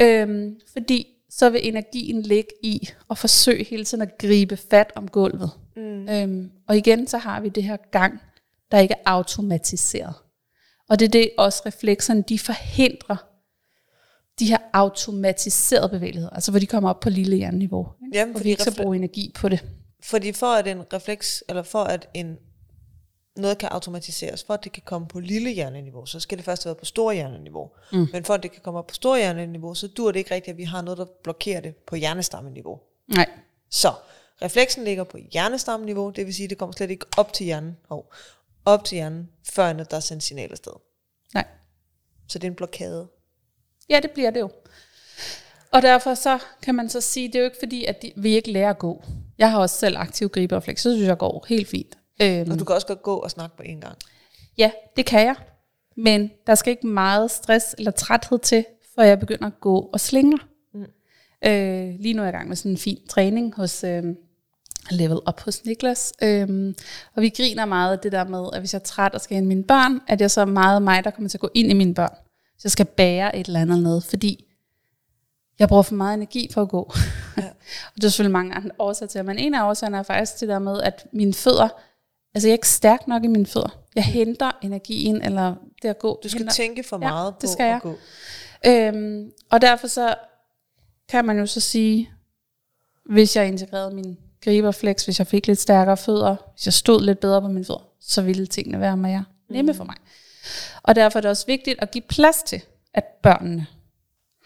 [0.00, 5.08] Øhm, fordi så vil energien ligge i at forsøge hele tiden at gribe fat om
[5.08, 5.50] gulvet.
[5.76, 6.08] Mm.
[6.08, 8.20] Øhm, og igen, så har vi det her gang,
[8.70, 10.14] der ikke er automatiseret.
[10.88, 13.16] Og det er det også reflekserne, de forhindrer
[14.38, 17.88] de her automatiserede bevægeligheder, altså hvor de kommer op på lille hjerneniveau.
[18.06, 18.18] ikke?
[18.18, 19.64] Jamen, hvor vi ikke skal bruge energi på det.
[20.02, 22.36] Fordi for at en refleks, eller for at en
[23.38, 26.66] noget kan automatiseres, for at det kan komme på lille hjerneniveau, så skal det først
[26.66, 27.70] være på stor hjerneniveau.
[27.92, 28.08] Mm.
[28.12, 30.52] Men for at det kan komme op på stor hjerneniveau, så dur det ikke rigtigt,
[30.52, 32.80] at vi har noget, der blokerer det på hjernestammeniveau.
[33.14, 33.28] Nej.
[33.70, 33.92] Så
[34.42, 37.76] refleksen ligger på hjernestammeniveau, det vil sige, at det kommer slet ikke op til hjernen,
[37.88, 38.12] hov,
[38.64, 40.72] op til hjernen, før der er sendt signal afsted.
[41.34, 41.44] Nej.
[42.28, 43.08] Så det er en blokade.
[43.88, 44.50] Ja, det bliver det jo.
[45.70, 48.34] Og derfor så kan man så sige, det er jo ikke fordi, at de, vi
[48.36, 49.04] ikke lærer at gå.
[49.38, 51.97] Jeg har også selv aktiv griberefleks, så synes jeg går helt fint.
[52.22, 53.96] Øhm, Og du kan også godt gå og snakke på en gang.
[54.58, 55.36] Ja, det kan jeg.
[55.96, 60.00] Men der skal ikke meget stress eller træthed til, før jeg begynder at gå og
[60.00, 60.38] slinge.
[60.74, 60.84] Mm.
[61.44, 64.04] Øh, lige nu er jeg i gang med sådan en fin træning hos øh,
[64.90, 66.12] Level Up hos Niklas.
[66.22, 66.74] Øh,
[67.14, 69.34] og vi griner meget af det der med, at hvis jeg er træt og skal
[69.34, 71.70] hente mine børn, at jeg så er meget mig, der kommer til at gå ind
[71.70, 72.14] i mine børn.
[72.58, 74.44] Så jeg skal bære et eller andet noget, fordi
[75.58, 76.92] jeg bruger for meget energi for at gå.
[77.36, 77.42] Ja.
[77.94, 80.48] og det er selvfølgelig mange andre årsager til, men en af årsagerne er faktisk det
[80.48, 81.68] der med, at mine fødder,
[82.34, 83.78] altså jeg er ikke stærk nok i mine fødder.
[83.94, 86.20] Jeg henter energien, eller det at gå.
[86.22, 87.80] Du skal henter, tænke for Ja, meget det på skal at jeg.
[87.80, 87.94] gå.
[88.66, 90.14] Øhm, og derfor så
[91.08, 92.10] kan man jo så sige,
[93.10, 97.20] hvis jeg integrerede min griberflex, hvis jeg fik lidt stærkere fødder, hvis jeg stod lidt
[97.20, 99.96] bedre på mine fødder, så ville tingene være mere nemme for mig.
[100.82, 102.62] Og derfor er det også vigtigt at give plads til,
[102.94, 103.66] at børnene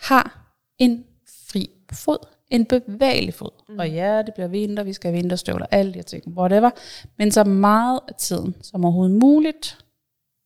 [0.01, 1.05] har en
[1.49, 3.51] fri fod, en bevægelig fod.
[3.69, 3.79] Mm.
[3.79, 6.71] Og ja, det bliver vinter, vi skal have vinterstøvler, alle de her ting, whatever.
[7.19, 9.79] Men så meget af tiden som overhovedet muligt,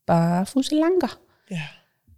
[0.07, 1.19] bare fuselanker
[1.51, 1.62] Ja.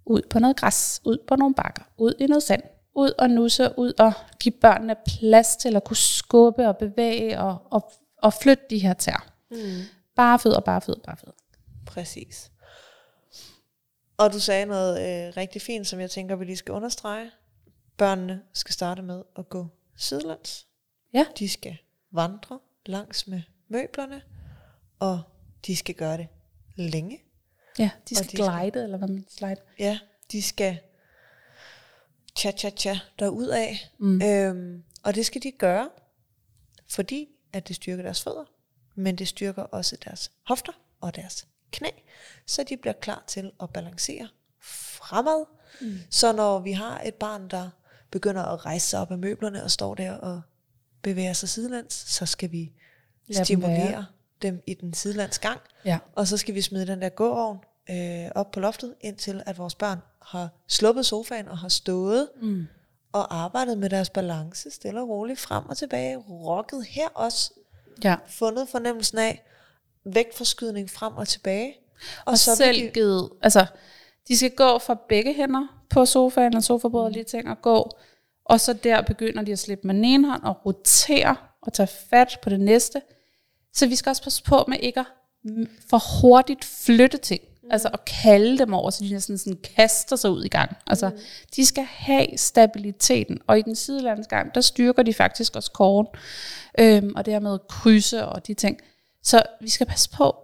[0.07, 2.63] ud på noget græs, ud på nogle bakker, ud i noget sand,
[2.95, 7.59] ud og nusse, ud og give børnene plads til at kunne skubbe og bevæge og,
[7.71, 9.27] og, og flytte de her tær.
[9.51, 9.57] Mm.
[10.17, 11.39] Bare fødder, bare fødder, bare fødder.
[11.87, 12.51] Præcis.
[14.17, 14.99] Og du sagde noget
[15.29, 17.31] øh, rigtig fint, som jeg tænker, vi lige skal understrege.
[17.97, 19.67] Børnene skal starte med at gå
[19.99, 20.67] sidelands.
[21.13, 21.27] Ja.
[21.39, 21.77] De skal
[22.11, 24.23] vandre langs med møblerne,
[24.99, 25.23] og
[25.67, 26.29] de skal gøre det
[26.77, 27.21] længe.
[27.79, 29.57] Ja, de skal de skal- glide, eller hvad man slide.
[29.79, 29.99] Ja,
[30.33, 30.79] de skal
[32.39, 33.77] cha-cha-cha derudad.
[33.99, 34.23] Mm.
[34.23, 35.91] Øhm, og det skal de gøre,
[36.89, 38.45] fordi at det styrker deres fødder,
[38.95, 41.89] men det styrker også deres hofter og deres knæ,
[42.47, 44.29] så de bliver klar til at balancere
[44.61, 45.45] fremad.
[45.81, 45.99] Mm.
[46.11, 47.71] Så når vi har et barn, der
[48.11, 50.41] begynder at rejse sig op af møblerne og står der og
[51.03, 52.73] bevæger sig sidelands, så skal vi
[53.29, 54.07] Lad dem stimulere være.
[54.43, 55.99] dem i den sidelands gang, Ja.
[56.15, 57.59] og så skal vi smide den der gåovn
[57.91, 62.67] øh, op på loftet, indtil at vores børn har sluppet sofaen og har stået Mm.
[63.13, 67.53] og arbejdet med deres balance, stille og roligt frem og tilbage, rocket her også,
[68.05, 68.17] ja.
[68.29, 69.45] fundet fornemmelsen af
[70.05, 71.75] vægtforskydning frem og tilbage.
[72.25, 73.67] Og, og så selv de- givet, altså,
[74.29, 77.91] de skal gå fra begge hænder på sofaen og sofabordet og lige ting og gå,
[78.45, 81.87] og så der begynder de at slippe med den ene hånd og rotere og tage
[82.11, 83.03] fat på det næste.
[83.73, 85.07] Så vi skal også passe på med ikke at
[85.91, 87.41] for hurtigt flytte ting.
[87.63, 87.69] Mm.
[87.71, 90.77] Altså at kalde dem over, så de næsten sådan kaster sig ud i gang.
[90.87, 91.19] Altså, mm.
[91.57, 93.39] de skal have stabiliteten.
[93.47, 96.07] Og i den sidelandsgang, der styrker de faktisk også kåren.
[96.79, 98.79] Øhm, og det her med at krydse og de ting.
[99.23, 100.37] Så vi skal passe på.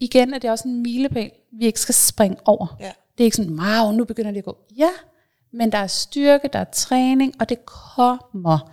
[0.00, 2.76] Igen er det også en milepæl, vi ikke skal springe over.
[2.80, 2.92] Ja.
[3.18, 4.56] Det er ikke sådan, wow, nu begynder det at gå.
[4.76, 4.90] Ja,
[5.52, 8.72] men der er styrke, der er træning, og det kommer.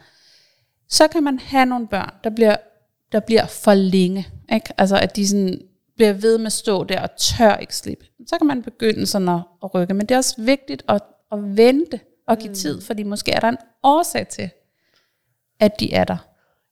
[0.90, 2.56] Så kan man have nogle børn, der bliver,
[3.12, 4.28] der bliver for længe.
[4.54, 4.74] Ikke?
[4.78, 5.62] Altså at de sådan
[5.96, 8.06] bliver ved med at stå der og tør ikke slippe.
[8.28, 9.94] Så kan man begynde sådan at, at rykke.
[9.94, 11.02] Men det er også vigtigt at,
[11.32, 12.56] at vente og give mm.
[12.56, 14.50] tid, fordi måske er der en årsag til,
[15.60, 16.18] at de er der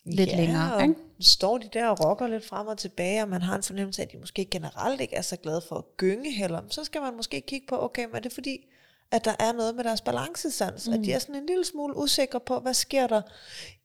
[0.06, 0.84] lidt ja, længere.
[0.84, 0.96] Ikke?
[1.24, 4.06] Står de der og rokker lidt frem og tilbage, og man har en fornemmelse af,
[4.06, 7.16] at de måske generelt ikke er så glade for at gynge heller, så skal man
[7.16, 8.68] måske kigge på, okay, men er det fordi,
[9.12, 10.94] at der er noget med deres balancesans, mm.
[10.94, 13.22] at de er sådan en lille smule usikre på, hvad sker der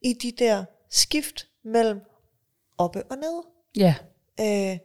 [0.01, 2.01] i de der skift mellem
[2.77, 3.43] oppe og nede.
[3.77, 3.95] Ja,
[4.41, 4.77] Øh,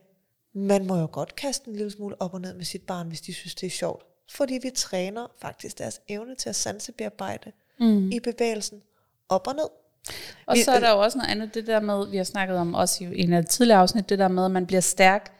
[0.54, 3.20] man må jo godt kaste en lille smule op og ned med sit barn, hvis
[3.20, 4.06] de synes, det er sjovt.
[4.30, 8.10] Fordi vi træner faktisk deres evne til at sansebearbejde mm.
[8.10, 8.82] i bevægelsen
[9.28, 9.68] op og ned.
[10.46, 12.74] Og så er der jo også noget andet, det der med, vi har snakket om
[12.74, 15.32] også i en af de tidligere afsnit, det der med, at man bliver stærk,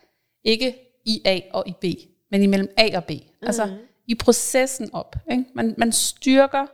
[0.45, 1.85] ikke i A og i B,
[2.31, 3.11] men imellem A og B.
[3.11, 3.47] Mm.
[3.47, 5.17] Altså i processen op.
[5.31, 5.45] Ikke?
[5.55, 6.67] Man, man styrker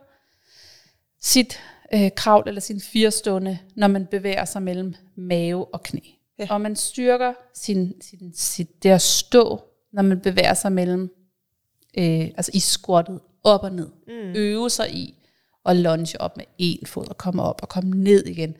[1.21, 1.59] sit
[1.93, 5.99] øh, kravl eller sin firestående, når man bevæger sig mellem mave og knæ.
[6.39, 6.47] Ja.
[6.49, 11.15] Og man styrker sin, sin, sit, det at stå, når man bevæger sig mellem,
[11.97, 13.89] øh, altså i squattet, op og ned.
[14.07, 14.35] Mm.
[14.35, 15.18] Øve sig i
[15.65, 18.55] at lunge op med en fod og komme op og komme ned igen.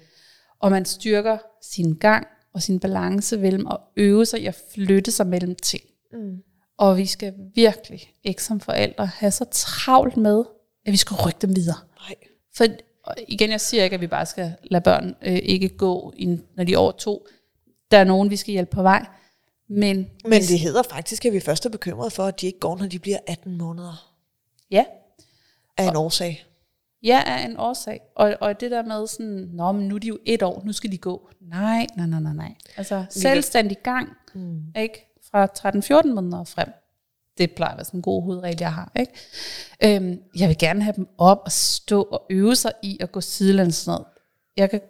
[0.59, 5.11] Og man styrker sin gang og sin balance mellem at øve sig i at flytte
[5.11, 5.83] sig mellem ting.
[6.13, 6.37] Mm.
[6.77, 10.43] Og vi skal virkelig ikke som forældre have så travlt med,
[10.85, 11.77] at vi skal rykke dem videre.
[12.07, 12.15] Nej.
[12.55, 12.65] For
[13.03, 16.37] og igen, jeg siger ikke, at vi bare skal lade børn øh, ikke gå, i,
[16.55, 17.27] når de er over to.
[17.91, 19.05] Der er nogen, vi skal hjælpe på vej.
[19.69, 22.77] Men, Men det hedder faktisk, at vi først er bekymrede for, at de ikke går,
[22.77, 24.15] når de bliver 18 måneder.
[24.71, 24.85] ja,
[25.77, 26.45] Af en årsag.
[27.03, 28.01] Ja er en årsag.
[28.15, 30.73] Og, og det der med sådan, Nå, men nu er de jo et år, nu
[30.73, 31.29] skal de gå.
[31.41, 32.55] Nej, nej, nej, nej, nej.
[32.77, 34.61] Altså selvstændig gang, mm.
[34.75, 35.05] ikke?
[35.31, 35.45] Fra
[36.05, 36.67] 13-14 måneder frem.
[37.37, 38.91] Det plejer at være sådan en god hovedregel, jeg har.
[38.99, 39.13] Ikke?
[39.83, 43.21] Øhm, jeg vil gerne have dem op og stå og øve sig i at gå
[43.21, 44.05] sidelæns noget.
[44.57, 44.81] Jeg kan,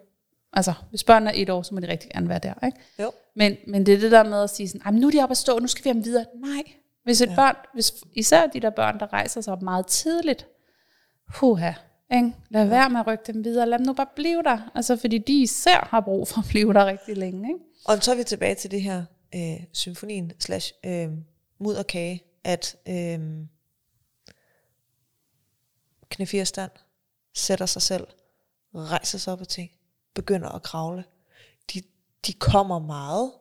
[0.52, 2.66] altså, hvis børnene er et år, så må de rigtig gerne være der.
[2.66, 2.78] Ikke?
[2.98, 3.12] Jo.
[3.36, 5.22] Men, men det er det der med at sige sådan, "Ej, men nu er de
[5.22, 6.24] oppe at stå, nu skal vi have dem videre.
[6.36, 6.62] Nej,
[7.04, 7.34] hvis et ja.
[7.34, 10.46] børn, hvis, især de der børn, der rejser sig op meget tidligt,
[11.34, 11.72] puha,
[12.12, 12.34] ikke?
[12.48, 15.18] lad være med at rykke dem videre, lad dem nu bare blive der, altså fordi
[15.18, 17.48] de især har brug for at blive der rigtig længe.
[17.48, 17.64] Ikke?
[17.84, 21.08] Og så er vi tilbage til det her øh, symfonien slash øh,
[21.58, 23.20] mudderkage, at øh,
[26.08, 26.70] knæfirstand
[27.34, 28.06] sætter sig selv,
[28.74, 29.70] rejser sig op af ting,
[30.14, 31.04] begynder at kravle.
[31.74, 31.82] De,
[32.26, 33.32] de kommer meget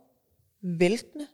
[0.62, 1.28] væltende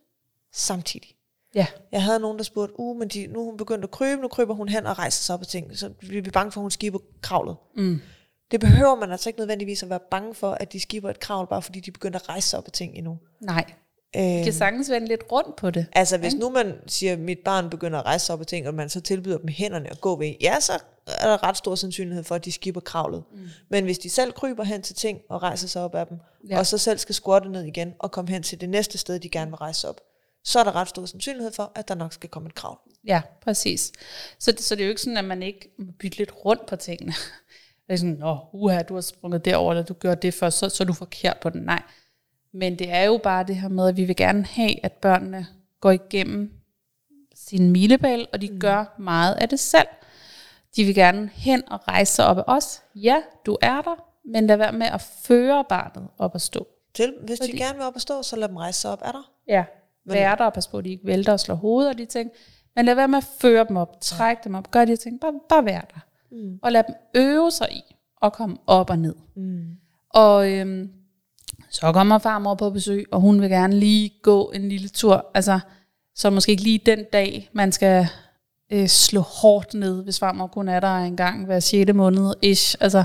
[0.52, 1.16] samtidig.
[1.56, 1.66] Ja.
[1.92, 4.28] Jeg havde nogen, der spurgte, uh, men de, nu er hun begyndt at krybe, nu
[4.28, 5.78] kryber hun hen og rejser sig op af ting.
[5.78, 7.56] Så bliver vi bange for, at hun skiber kravlet.
[7.76, 8.00] Mm.
[8.50, 11.46] Det behøver man altså ikke nødvendigvis at være bange for, at de skiber et kravl,
[11.48, 13.18] bare fordi de begynder at rejse sig op af ting endnu.
[13.40, 13.64] Nej.
[14.16, 15.86] Øh, Vi kan sagtens vende lidt rundt på det.
[15.92, 18.68] Altså hvis nu man siger, at mit barn begynder at rejse sig op af ting,
[18.68, 20.72] og man så tilbyder dem hænderne at gå ved, ja, så
[21.06, 23.22] er der ret stor sandsynlighed for, at de skipper kravlet.
[23.32, 23.38] Mm.
[23.70, 26.18] Men hvis de selv kryber hen til ting og rejser sig op af dem,
[26.50, 26.58] Ja.
[26.58, 29.28] og så selv skal squatte ned igen og komme hen til det næste sted, de
[29.28, 30.00] gerne vil rejse op,
[30.46, 32.78] så er der ret stor sandsynlighed for, at der nok skal komme et kravl.
[33.04, 33.92] Ja, præcis.
[34.38, 36.66] Så, det- så det er jo ikke sådan, at man ikke må bytte lidt rundt
[36.66, 37.12] på tingene.
[37.86, 40.68] Det er sådan, åh, uha, du har sprunget derover, eller du gjorde det først, så,
[40.68, 41.60] så er du forkert på den.
[41.62, 41.82] Nej.
[42.52, 45.46] Men det er jo bare det her med, at vi vil gerne have, at børnene
[45.80, 46.52] går igennem
[47.34, 48.60] sin milepæl, og de mm.
[48.60, 49.86] gør meget af det selv.
[50.76, 52.82] De vil gerne hen og rejse sig op af os.
[52.94, 56.66] Ja, du er der, men lad være med at føre barnet op at stå.
[56.94, 59.00] Til, hvis Fordi- de gerne vil op og stå, så lad dem rejse sig op.
[59.04, 59.32] Er der?
[59.48, 59.64] Ja,
[60.06, 62.30] være der og passe på, at de ikke vælter og slår hovedet og de ting.
[62.76, 65.32] Men lad være med at føre dem op, trække dem op, gør de ting, bare,
[65.48, 66.00] bare vær der.
[66.30, 66.58] Mm.
[66.62, 67.82] Og lad dem øve sig i
[68.22, 69.14] at komme op og ned.
[69.36, 69.66] Mm.
[70.10, 70.90] Og øhm,
[71.70, 75.30] så kommer farmor på besøg, og hun vil gerne lige gå en lille tur.
[75.34, 75.60] Altså,
[76.14, 78.06] så måske ikke lige den dag, man skal
[78.72, 81.94] øh, slå hårdt ned, hvis farmor kun er der en gang hver 6.
[81.94, 82.34] måned.
[82.42, 82.76] Ish.
[82.80, 83.04] Altså,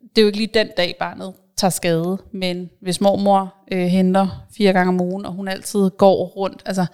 [0.00, 2.18] det er jo ikke lige den dag, barnet tager skade.
[2.32, 6.86] Men hvis mormor øh, henter fire gange om ugen, og hun altid går rundt, altså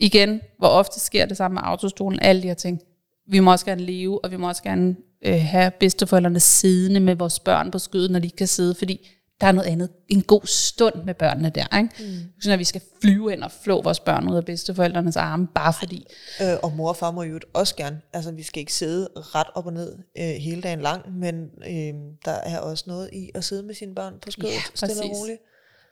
[0.00, 2.80] igen, hvor ofte sker det samme med autostolen, alle de her ting.
[3.28, 7.14] Vi må også gerne leve, og vi må også gerne øh, have bedsteforældrene siddende med
[7.14, 9.08] vores børn på skødet, når de ikke kan sidde, fordi
[9.42, 9.90] der er noget andet.
[10.08, 11.90] En god stund med børnene der, ikke?
[11.98, 12.14] Mm.
[12.40, 15.72] Sådan at vi skal flyve ind og flå vores børn ud af bedsteforældrenes arme, bare
[15.72, 16.06] fordi.
[16.42, 18.00] Øh, og mor og far må jo også gerne.
[18.12, 21.34] Altså, vi skal ikke sidde ret op og ned øh, hele dagen lang, men
[21.68, 24.60] øh, der er også noget i at sidde med sine børn på skødet, Ja, ja,
[24.74, 25.22] stille og præcis.
[25.22, 25.38] roligt.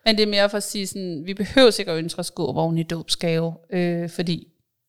[0.07, 3.55] Men det er mere for at sige sådan, vi behøver ønske at skåvogn i dåbsgave,
[3.73, 4.47] øh, fordi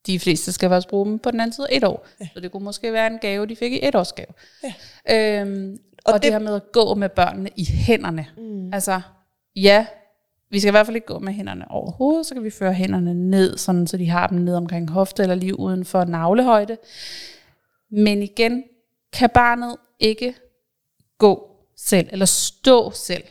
[0.08, 2.08] de fleste skal faktisk bruge dem på den anden side et år.
[2.22, 2.28] Ja.
[2.34, 4.34] Så det kunne måske være en gave, de fik i et års gave.
[5.08, 5.42] Ja.
[5.42, 8.26] Øhm, og, og det, det- her med at gå med børnene i hænderne.
[8.38, 8.74] Mm.
[8.74, 9.02] Altså,
[9.56, 9.86] ja,
[10.50, 12.74] vi skal i hvert fald ikke gå med hænderne over hovedet, så kan vi føre
[12.74, 16.78] hænderne ned, sådan, så de har dem ned omkring hofte eller lige uden for navlehøjde.
[17.92, 18.64] Men igen,
[19.14, 20.36] kan barnet ikke
[21.18, 23.24] gå selv, eller stå selv,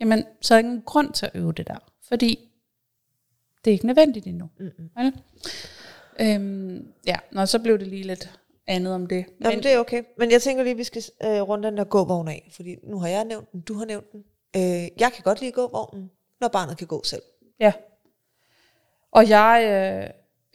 [0.00, 1.76] jamen, så er der ingen grund til at øve det der,
[2.08, 2.38] fordi
[3.64, 4.48] det er ikke nødvendigt endnu.
[4.58, 4.90] Mm-hmm.
[4.96, 5.12] Vel?
[6.20, 8.30] Øhm, ja, nå, så blev det lige lidt
[8.66, 9.24] andet om det.
[9.38, 10.02] Men, Jamen, det er okay.
[10.18, 12.98] Men jeg tænker lige, at vi skal øh, runde den der gåvogn af, fordi nu
[12.98, 14.24] har jeg nævnt den, du har nævnt den.
[14.56, 17.22] Øh, jeg kan godt lide gåvognen, når barnet kan gå selv.
[17.60, 17.72] Ja.
[19.12, 20.10] Og jeg øh,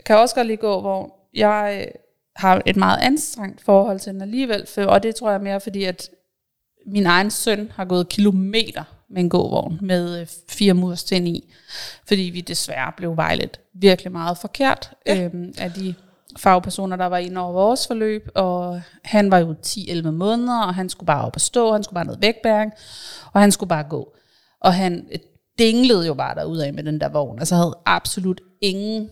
[0.05, 1.91] kan også godt lide gå, hvor jeg øh,
[2.35, 5.83] har et meget anstrengt forhold til den alligevel, for, og det tror jeg mere, fordi
[5.83, 6.09] at
[6.85, 11.53] min egen søn har gået kilometer med en gåvogn med øh, fire mursten i,
[12.07, 15.23] fordi vi desværre blev vejlet virkelig meget forkert ja.
[15.23, 15.95] øhm, af de
[16.37, 20.89] fagpersoner, der var inde over vores forløb, og han var jo 10-11 måneder, og han
[20.89, 22.71] skulle bare op og stå, han skulle bare noget vægtbæring,
[23.33, 24.13] og han skulle bare gå.
[24.61, 25.19] Og han øh,
[25.59, 29.09] dinglede jo bare derudad med den der vogn, altså havde absolut ingen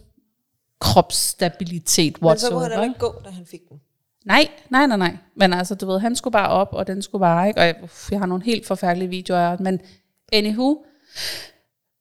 [0.79, 2.83] kropsstabilitet Men så kunne han whatsoever.
[2.83, 3.81] ikke gå, da han fik den.
[4.25, 5.17] Nej, nej, nej, nej.
[5.35, 7.59] Men altså, du ved, han skulle bare op, og den skulle bare, ikke?
[7.59, 9.79] Og jeg, uff, jeg har nogle helt forfærdelige videoer, af men
[10.33, 10.83] anywho,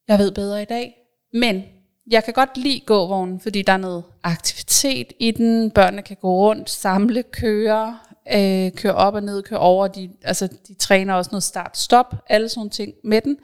[0.09, 0.95] jeg ved bedre i dag.
[1.33, 1.65] Men
[2.11, 5.71] jeg kan godt lide gåvognen, fordi der er noget aktivitet i den.
[5.71, 7.99] Børnene kan gå rundt, samle, køre,
[8.35, 9.89] øh, køre op og ned, køre over.
[9.89, 13.37] De, altså, de træner også noget start-stop, alle sådan ting med den.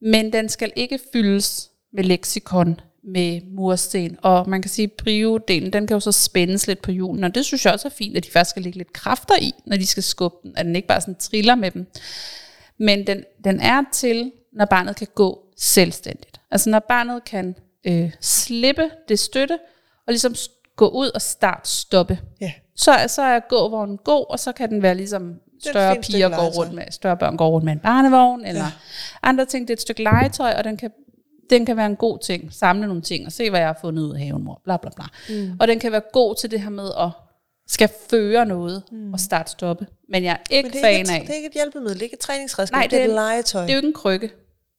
[0.00, 4.16] Men den skal ikke fyldes med leksikon, med mursten.
[4.22, 7.24] Og man kan sige, at delen den kan jo så spændes lidt på julen.
[7.24, 9.52] Og det synes jeg også er fint, at de faktisk skal lægge lidt kræfter i,
[9.66, 10.52] når de skal skubbe den.
[10.56, 11.86] At den ikke bare sådan triller med dem.
[12.78, 16.40] Men den, den er til, når barnet kan gå selvstændigt.
[16.50, 17.54] Altså når barnet kan
[17.86, 19.58] øh, slippe det støtte,
[20.06, 20.34] og ligesom
[20.76, 22.18] gå ud og start stoppe.
[22.40, 22.52] Ja.
[22.76, 26.28] Så, er- så er gåvognen god, og så kan den være ligesom større stykke piger
[26.28, 28.70] går rundt med, større børn går rundt med en barnevogn, eller Ja.
[29.22, 29.68] andre ting.
[29.68, 30.90] Det er et stykke legetøj, og den kan,
[31.50, 32.52] den kan være en god ting.
[32.52, 34.60] Samle nogle ting, og se, hvad jeg har fundet ud af haven, mor.
[34.64, 35.04] Bla, bla, bla.
[35.28, 35.56] Mm.
[35.60, 37.08] Og den kan være god til det her med at
[37.68, 39.12] skal føre noget mm.
[39.12, 39.86] og starte stoppe.
[40.08, 41.20] Men jeg er ikke Men det er, fan ikke et, af.
[41.20, 43.20] det er ikke et hjælpemiddel, det er ikke et træningsredskab, Nej, det, det det er
[43.20, 43.62] er et legetøj.
[43.62, 44.30] Det er jo ikke en krykke.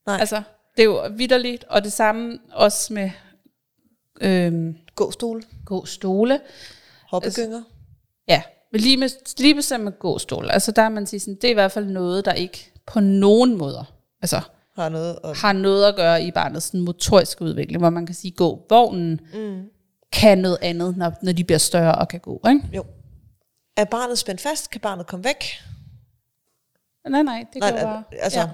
[0.08, 0.18] Nej.
[0.20, 0.42] Altså,
[0.78, 3.12] det er jo vidderligt, og det samme også med
[4.22, 6.40] øhm, Gåstol, gåstole.
[7.10, 7.62] hoppegynger.
[8.28, 11.44] Ja, men lige, med, lige bestemt med gåstol, altså der er man sige sådan, det
[11.44, 14.42] er i hvert fald noget, der ikke på nogen måder altså,
[14.76, 15.38] har noget at...
[15.38, 19.22] har noget at gøre i barnets sådan, motoriske udvikling, hvor man kan sige, gå vognen
[19.34, 19.64] mm.
[20.12, 22.42] kan noget andet, når, når de bliver større og kan gå.
[22.50, 22.62] Ikke?
[22.74, 22.86] Jo.
[23.78, 24.70] Er barnet spændt fast?
[24.70, 25.44] Kan barnet komme væk?
[27.10, 28.04] Nej, nej, det går Nej, bare.
[28.12, 28.48] altså, ja.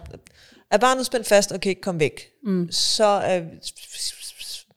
[0.74, 2.72] Er barnet spændt fast og kan ikke komme væk, mm.
[2.72, 3.48] så, øh,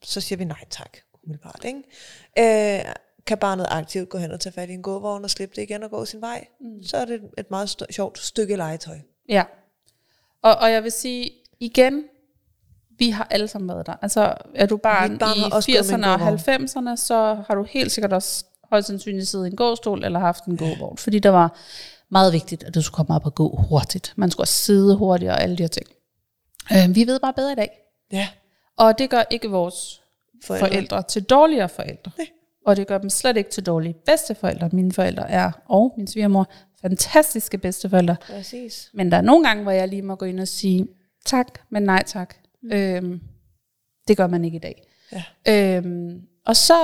[0.03, 1.64] så siger vi nej tak, umiddelbart.
[1.64, 2.78] Ikke?
[2.78, 2.94] Øh,
[3.26, 5.82] kan barnet aktivt gå hen og tage fat i en gåvogn og slippe det igen
[5.82, 6.82] og gå sin vej, mm.
[6.82, 8.97] så er det et meget st- sjovt stykke legetøj.
[9.28, 9.44] Ja.
[10.42, 11.30] Og, og jeg vil sige,
[11.61, 12.05] igen,
[12.99, 13.94] vi har alle sammen været der.
[14.03, 16.38] Altså, er du barn, barn i har også gået med en 80'erne og gåvogn.
[16.38, 20.44] 60'erne, så har du helt sikkert også højst sandsynligt siddet i en gåstol eller haft
[20.44, 20.99] en gåvogn.
[20.99, 21.59] Fordi der var
[22.11, 24.12] meget vigtigt, at du skulle komme op og gå hurtigt.
[24.16, 25.86] Man skulle også sidde hurtigt og alle de her ting.
[26.72, 27.70] Øh, vi ved bare bedre i dag.
[28.12, 28.28] Ja.
[28.76, 30.02] Og det gør ikke vores
[30.44, 30.68] Forældre.
[30.68, 32.12] forældre, til dårligere forældre.
[32.18, 32.26] Nej.
[32.66, 34.68] Og det gør dem slet ikke til dårlige bedsteforældre.
[34.72, 36.48] Mine forældre er, og min svigermor,
[36.82, 38.16] fantastiske bedsteforældre.
[38.26, 38.90] Præcis.
[38.94, 40.86] Men der er nogle gange, hvor jeg lige må gå ind og sige,
[41.24, 42.34] tak, men nej tak.
[42.62, 42.72] Mm.
[42.72, 43.20] Øhm,
[44.09, 44.82] det gør man ikke i dag.
[45.12, 45.76] Ja.
[45.76, 46.74] Øhm, og så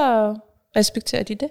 [0.77, 1.51] respekterer de det.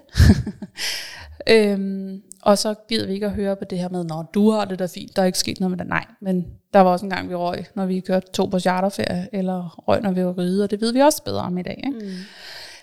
[1.55, 4.65] øhm, og så gider vi ikke at høre på det her med, når du har
[4.65, 5.87] det da fint, der er ikke sket noget med det.
[5.87, 9.29] Nej, men der var også en gang, vi røg, når vi kørte to på charterferie,
[9.33, 11.83] eller røg, når vi var ride, og det ved vi også bedre om i dag.
[11.87, 11.99] Ikke?
[11.99, 12.11] Mm.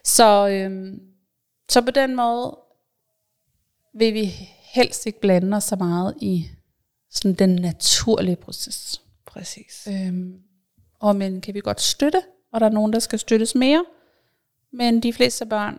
[0.04, 1.00] Så, øhm,
[1.68, 2.58] så på den måde
[3.94, 4.24] vil vi
[4.74, 6.46] helst ikke blande os så meget i
[7.10, 9.02] sådan den naturlige proces.
[9.26, 9.88] Præcis.
[9.90, 10.34] Øhm,
[11.00, 13.84] og men kan vi godt støtte, og der er nogen, der skal støttes mere.
[14.72, 15.74] Men de fleste børn,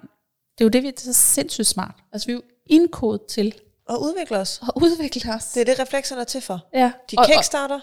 [0.57, 1.95] det er jo det, vi er så sindssygt smart.
[2.11, 3.55] Altså vi er jo indkodet til
[3.90, 4.62] Og udvikle os.
[4.64, 5.46] at udvikle os.
[5.46, 6.68] Det er det, reflekserne er til for.
[6.74, 6.92] ja.
[7.12, 7.80] De og, og, kickstarter,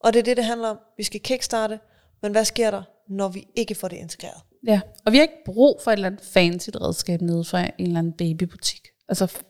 [0.00, 0.78] og det er det, det handler om.
[0.96, 1.80] Vi skal kickstarte,
[2.22, 4.42] men hvad sker der, når vi ikke får det integreret?
[4.66, 4.80] ja.
[5.04, 7.98] og vi har ikke brug for et eller andet fancy redskab nede fra en eller
[7.98, 8.88] anden babybutik.
[9.08, 9.42] Altså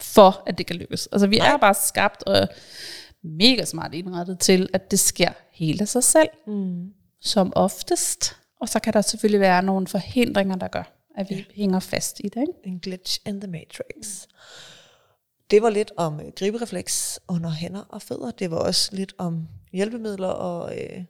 [0.00, 1.06] for, at det kan lykkes.
[1.12, 2.48] Altså vi er bare skabt og
[3.24, 6.28] mega smart indrettet til, at det sker helt af sig selv.
[6.46, 6.86] Mm.
[7.20, 8.36] Som oftest.
[8.60, 11.42] Og så kan der selvfølgelig være nogle forhindringer, der gør, at vi ja.
[11.54, 12.40] hænger fast i det.
[12.40, 12.52] Ikke?
[12.64, 14.26] En glitch in the matrix.
[15.52, 18.30] Det var lidt om øh, griberefleks under hænder og fødder.
[18.30, 21.04] Det var også lidt om hjælpemidler og, øh,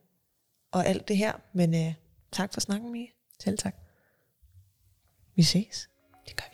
[0.72, 1.32] og alt det her.
[1.52, 1.94] Men øh,
[2.32, 3.08] tak for snakken, Mie.
[3.40, 3.76] Selv tak.
[5.34, 5.88] Vi ses.
[6.26, 6.51] Det gør vi.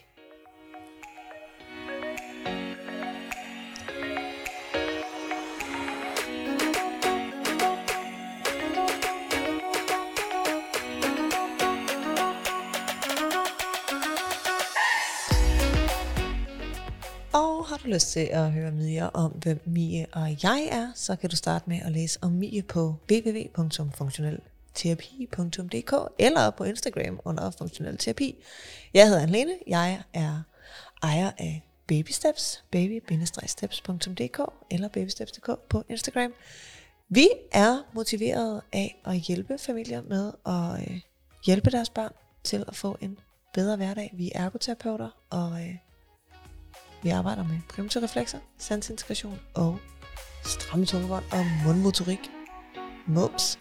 [17.79, 21.31] Har du lyst til at høre mere om, hvem Mie og jeg er, så kan
[21.31, 28.37] du starte med at læse om Mie på www.funktionelterapi.dk eller på Instagram under Funktionel Terapi.
[28.95, 30.43] Jeg hedder Anne jeg er
[31.03, 36.33] ejer af Baby Steps, baby-steps.dk eller babysteps.dk på Instagram.
[37.09, 41.01] Vi er motiveret af at hjælpe familier med at øh,
[41.47, 42.13] hjælpe deres børn
[42.45, 43.19] til at få en
[43.55, 44.15] bedre hverdag.
[44.17, 45.75] Vi er ergoterapeuter, og øh,
[47.03, 49.79] vi arbejder med primitive reflekser, sansintegration og
[50.45, 52.31] stramme tungebånd og mundmotorik.
[53.07, 53.59] Mops.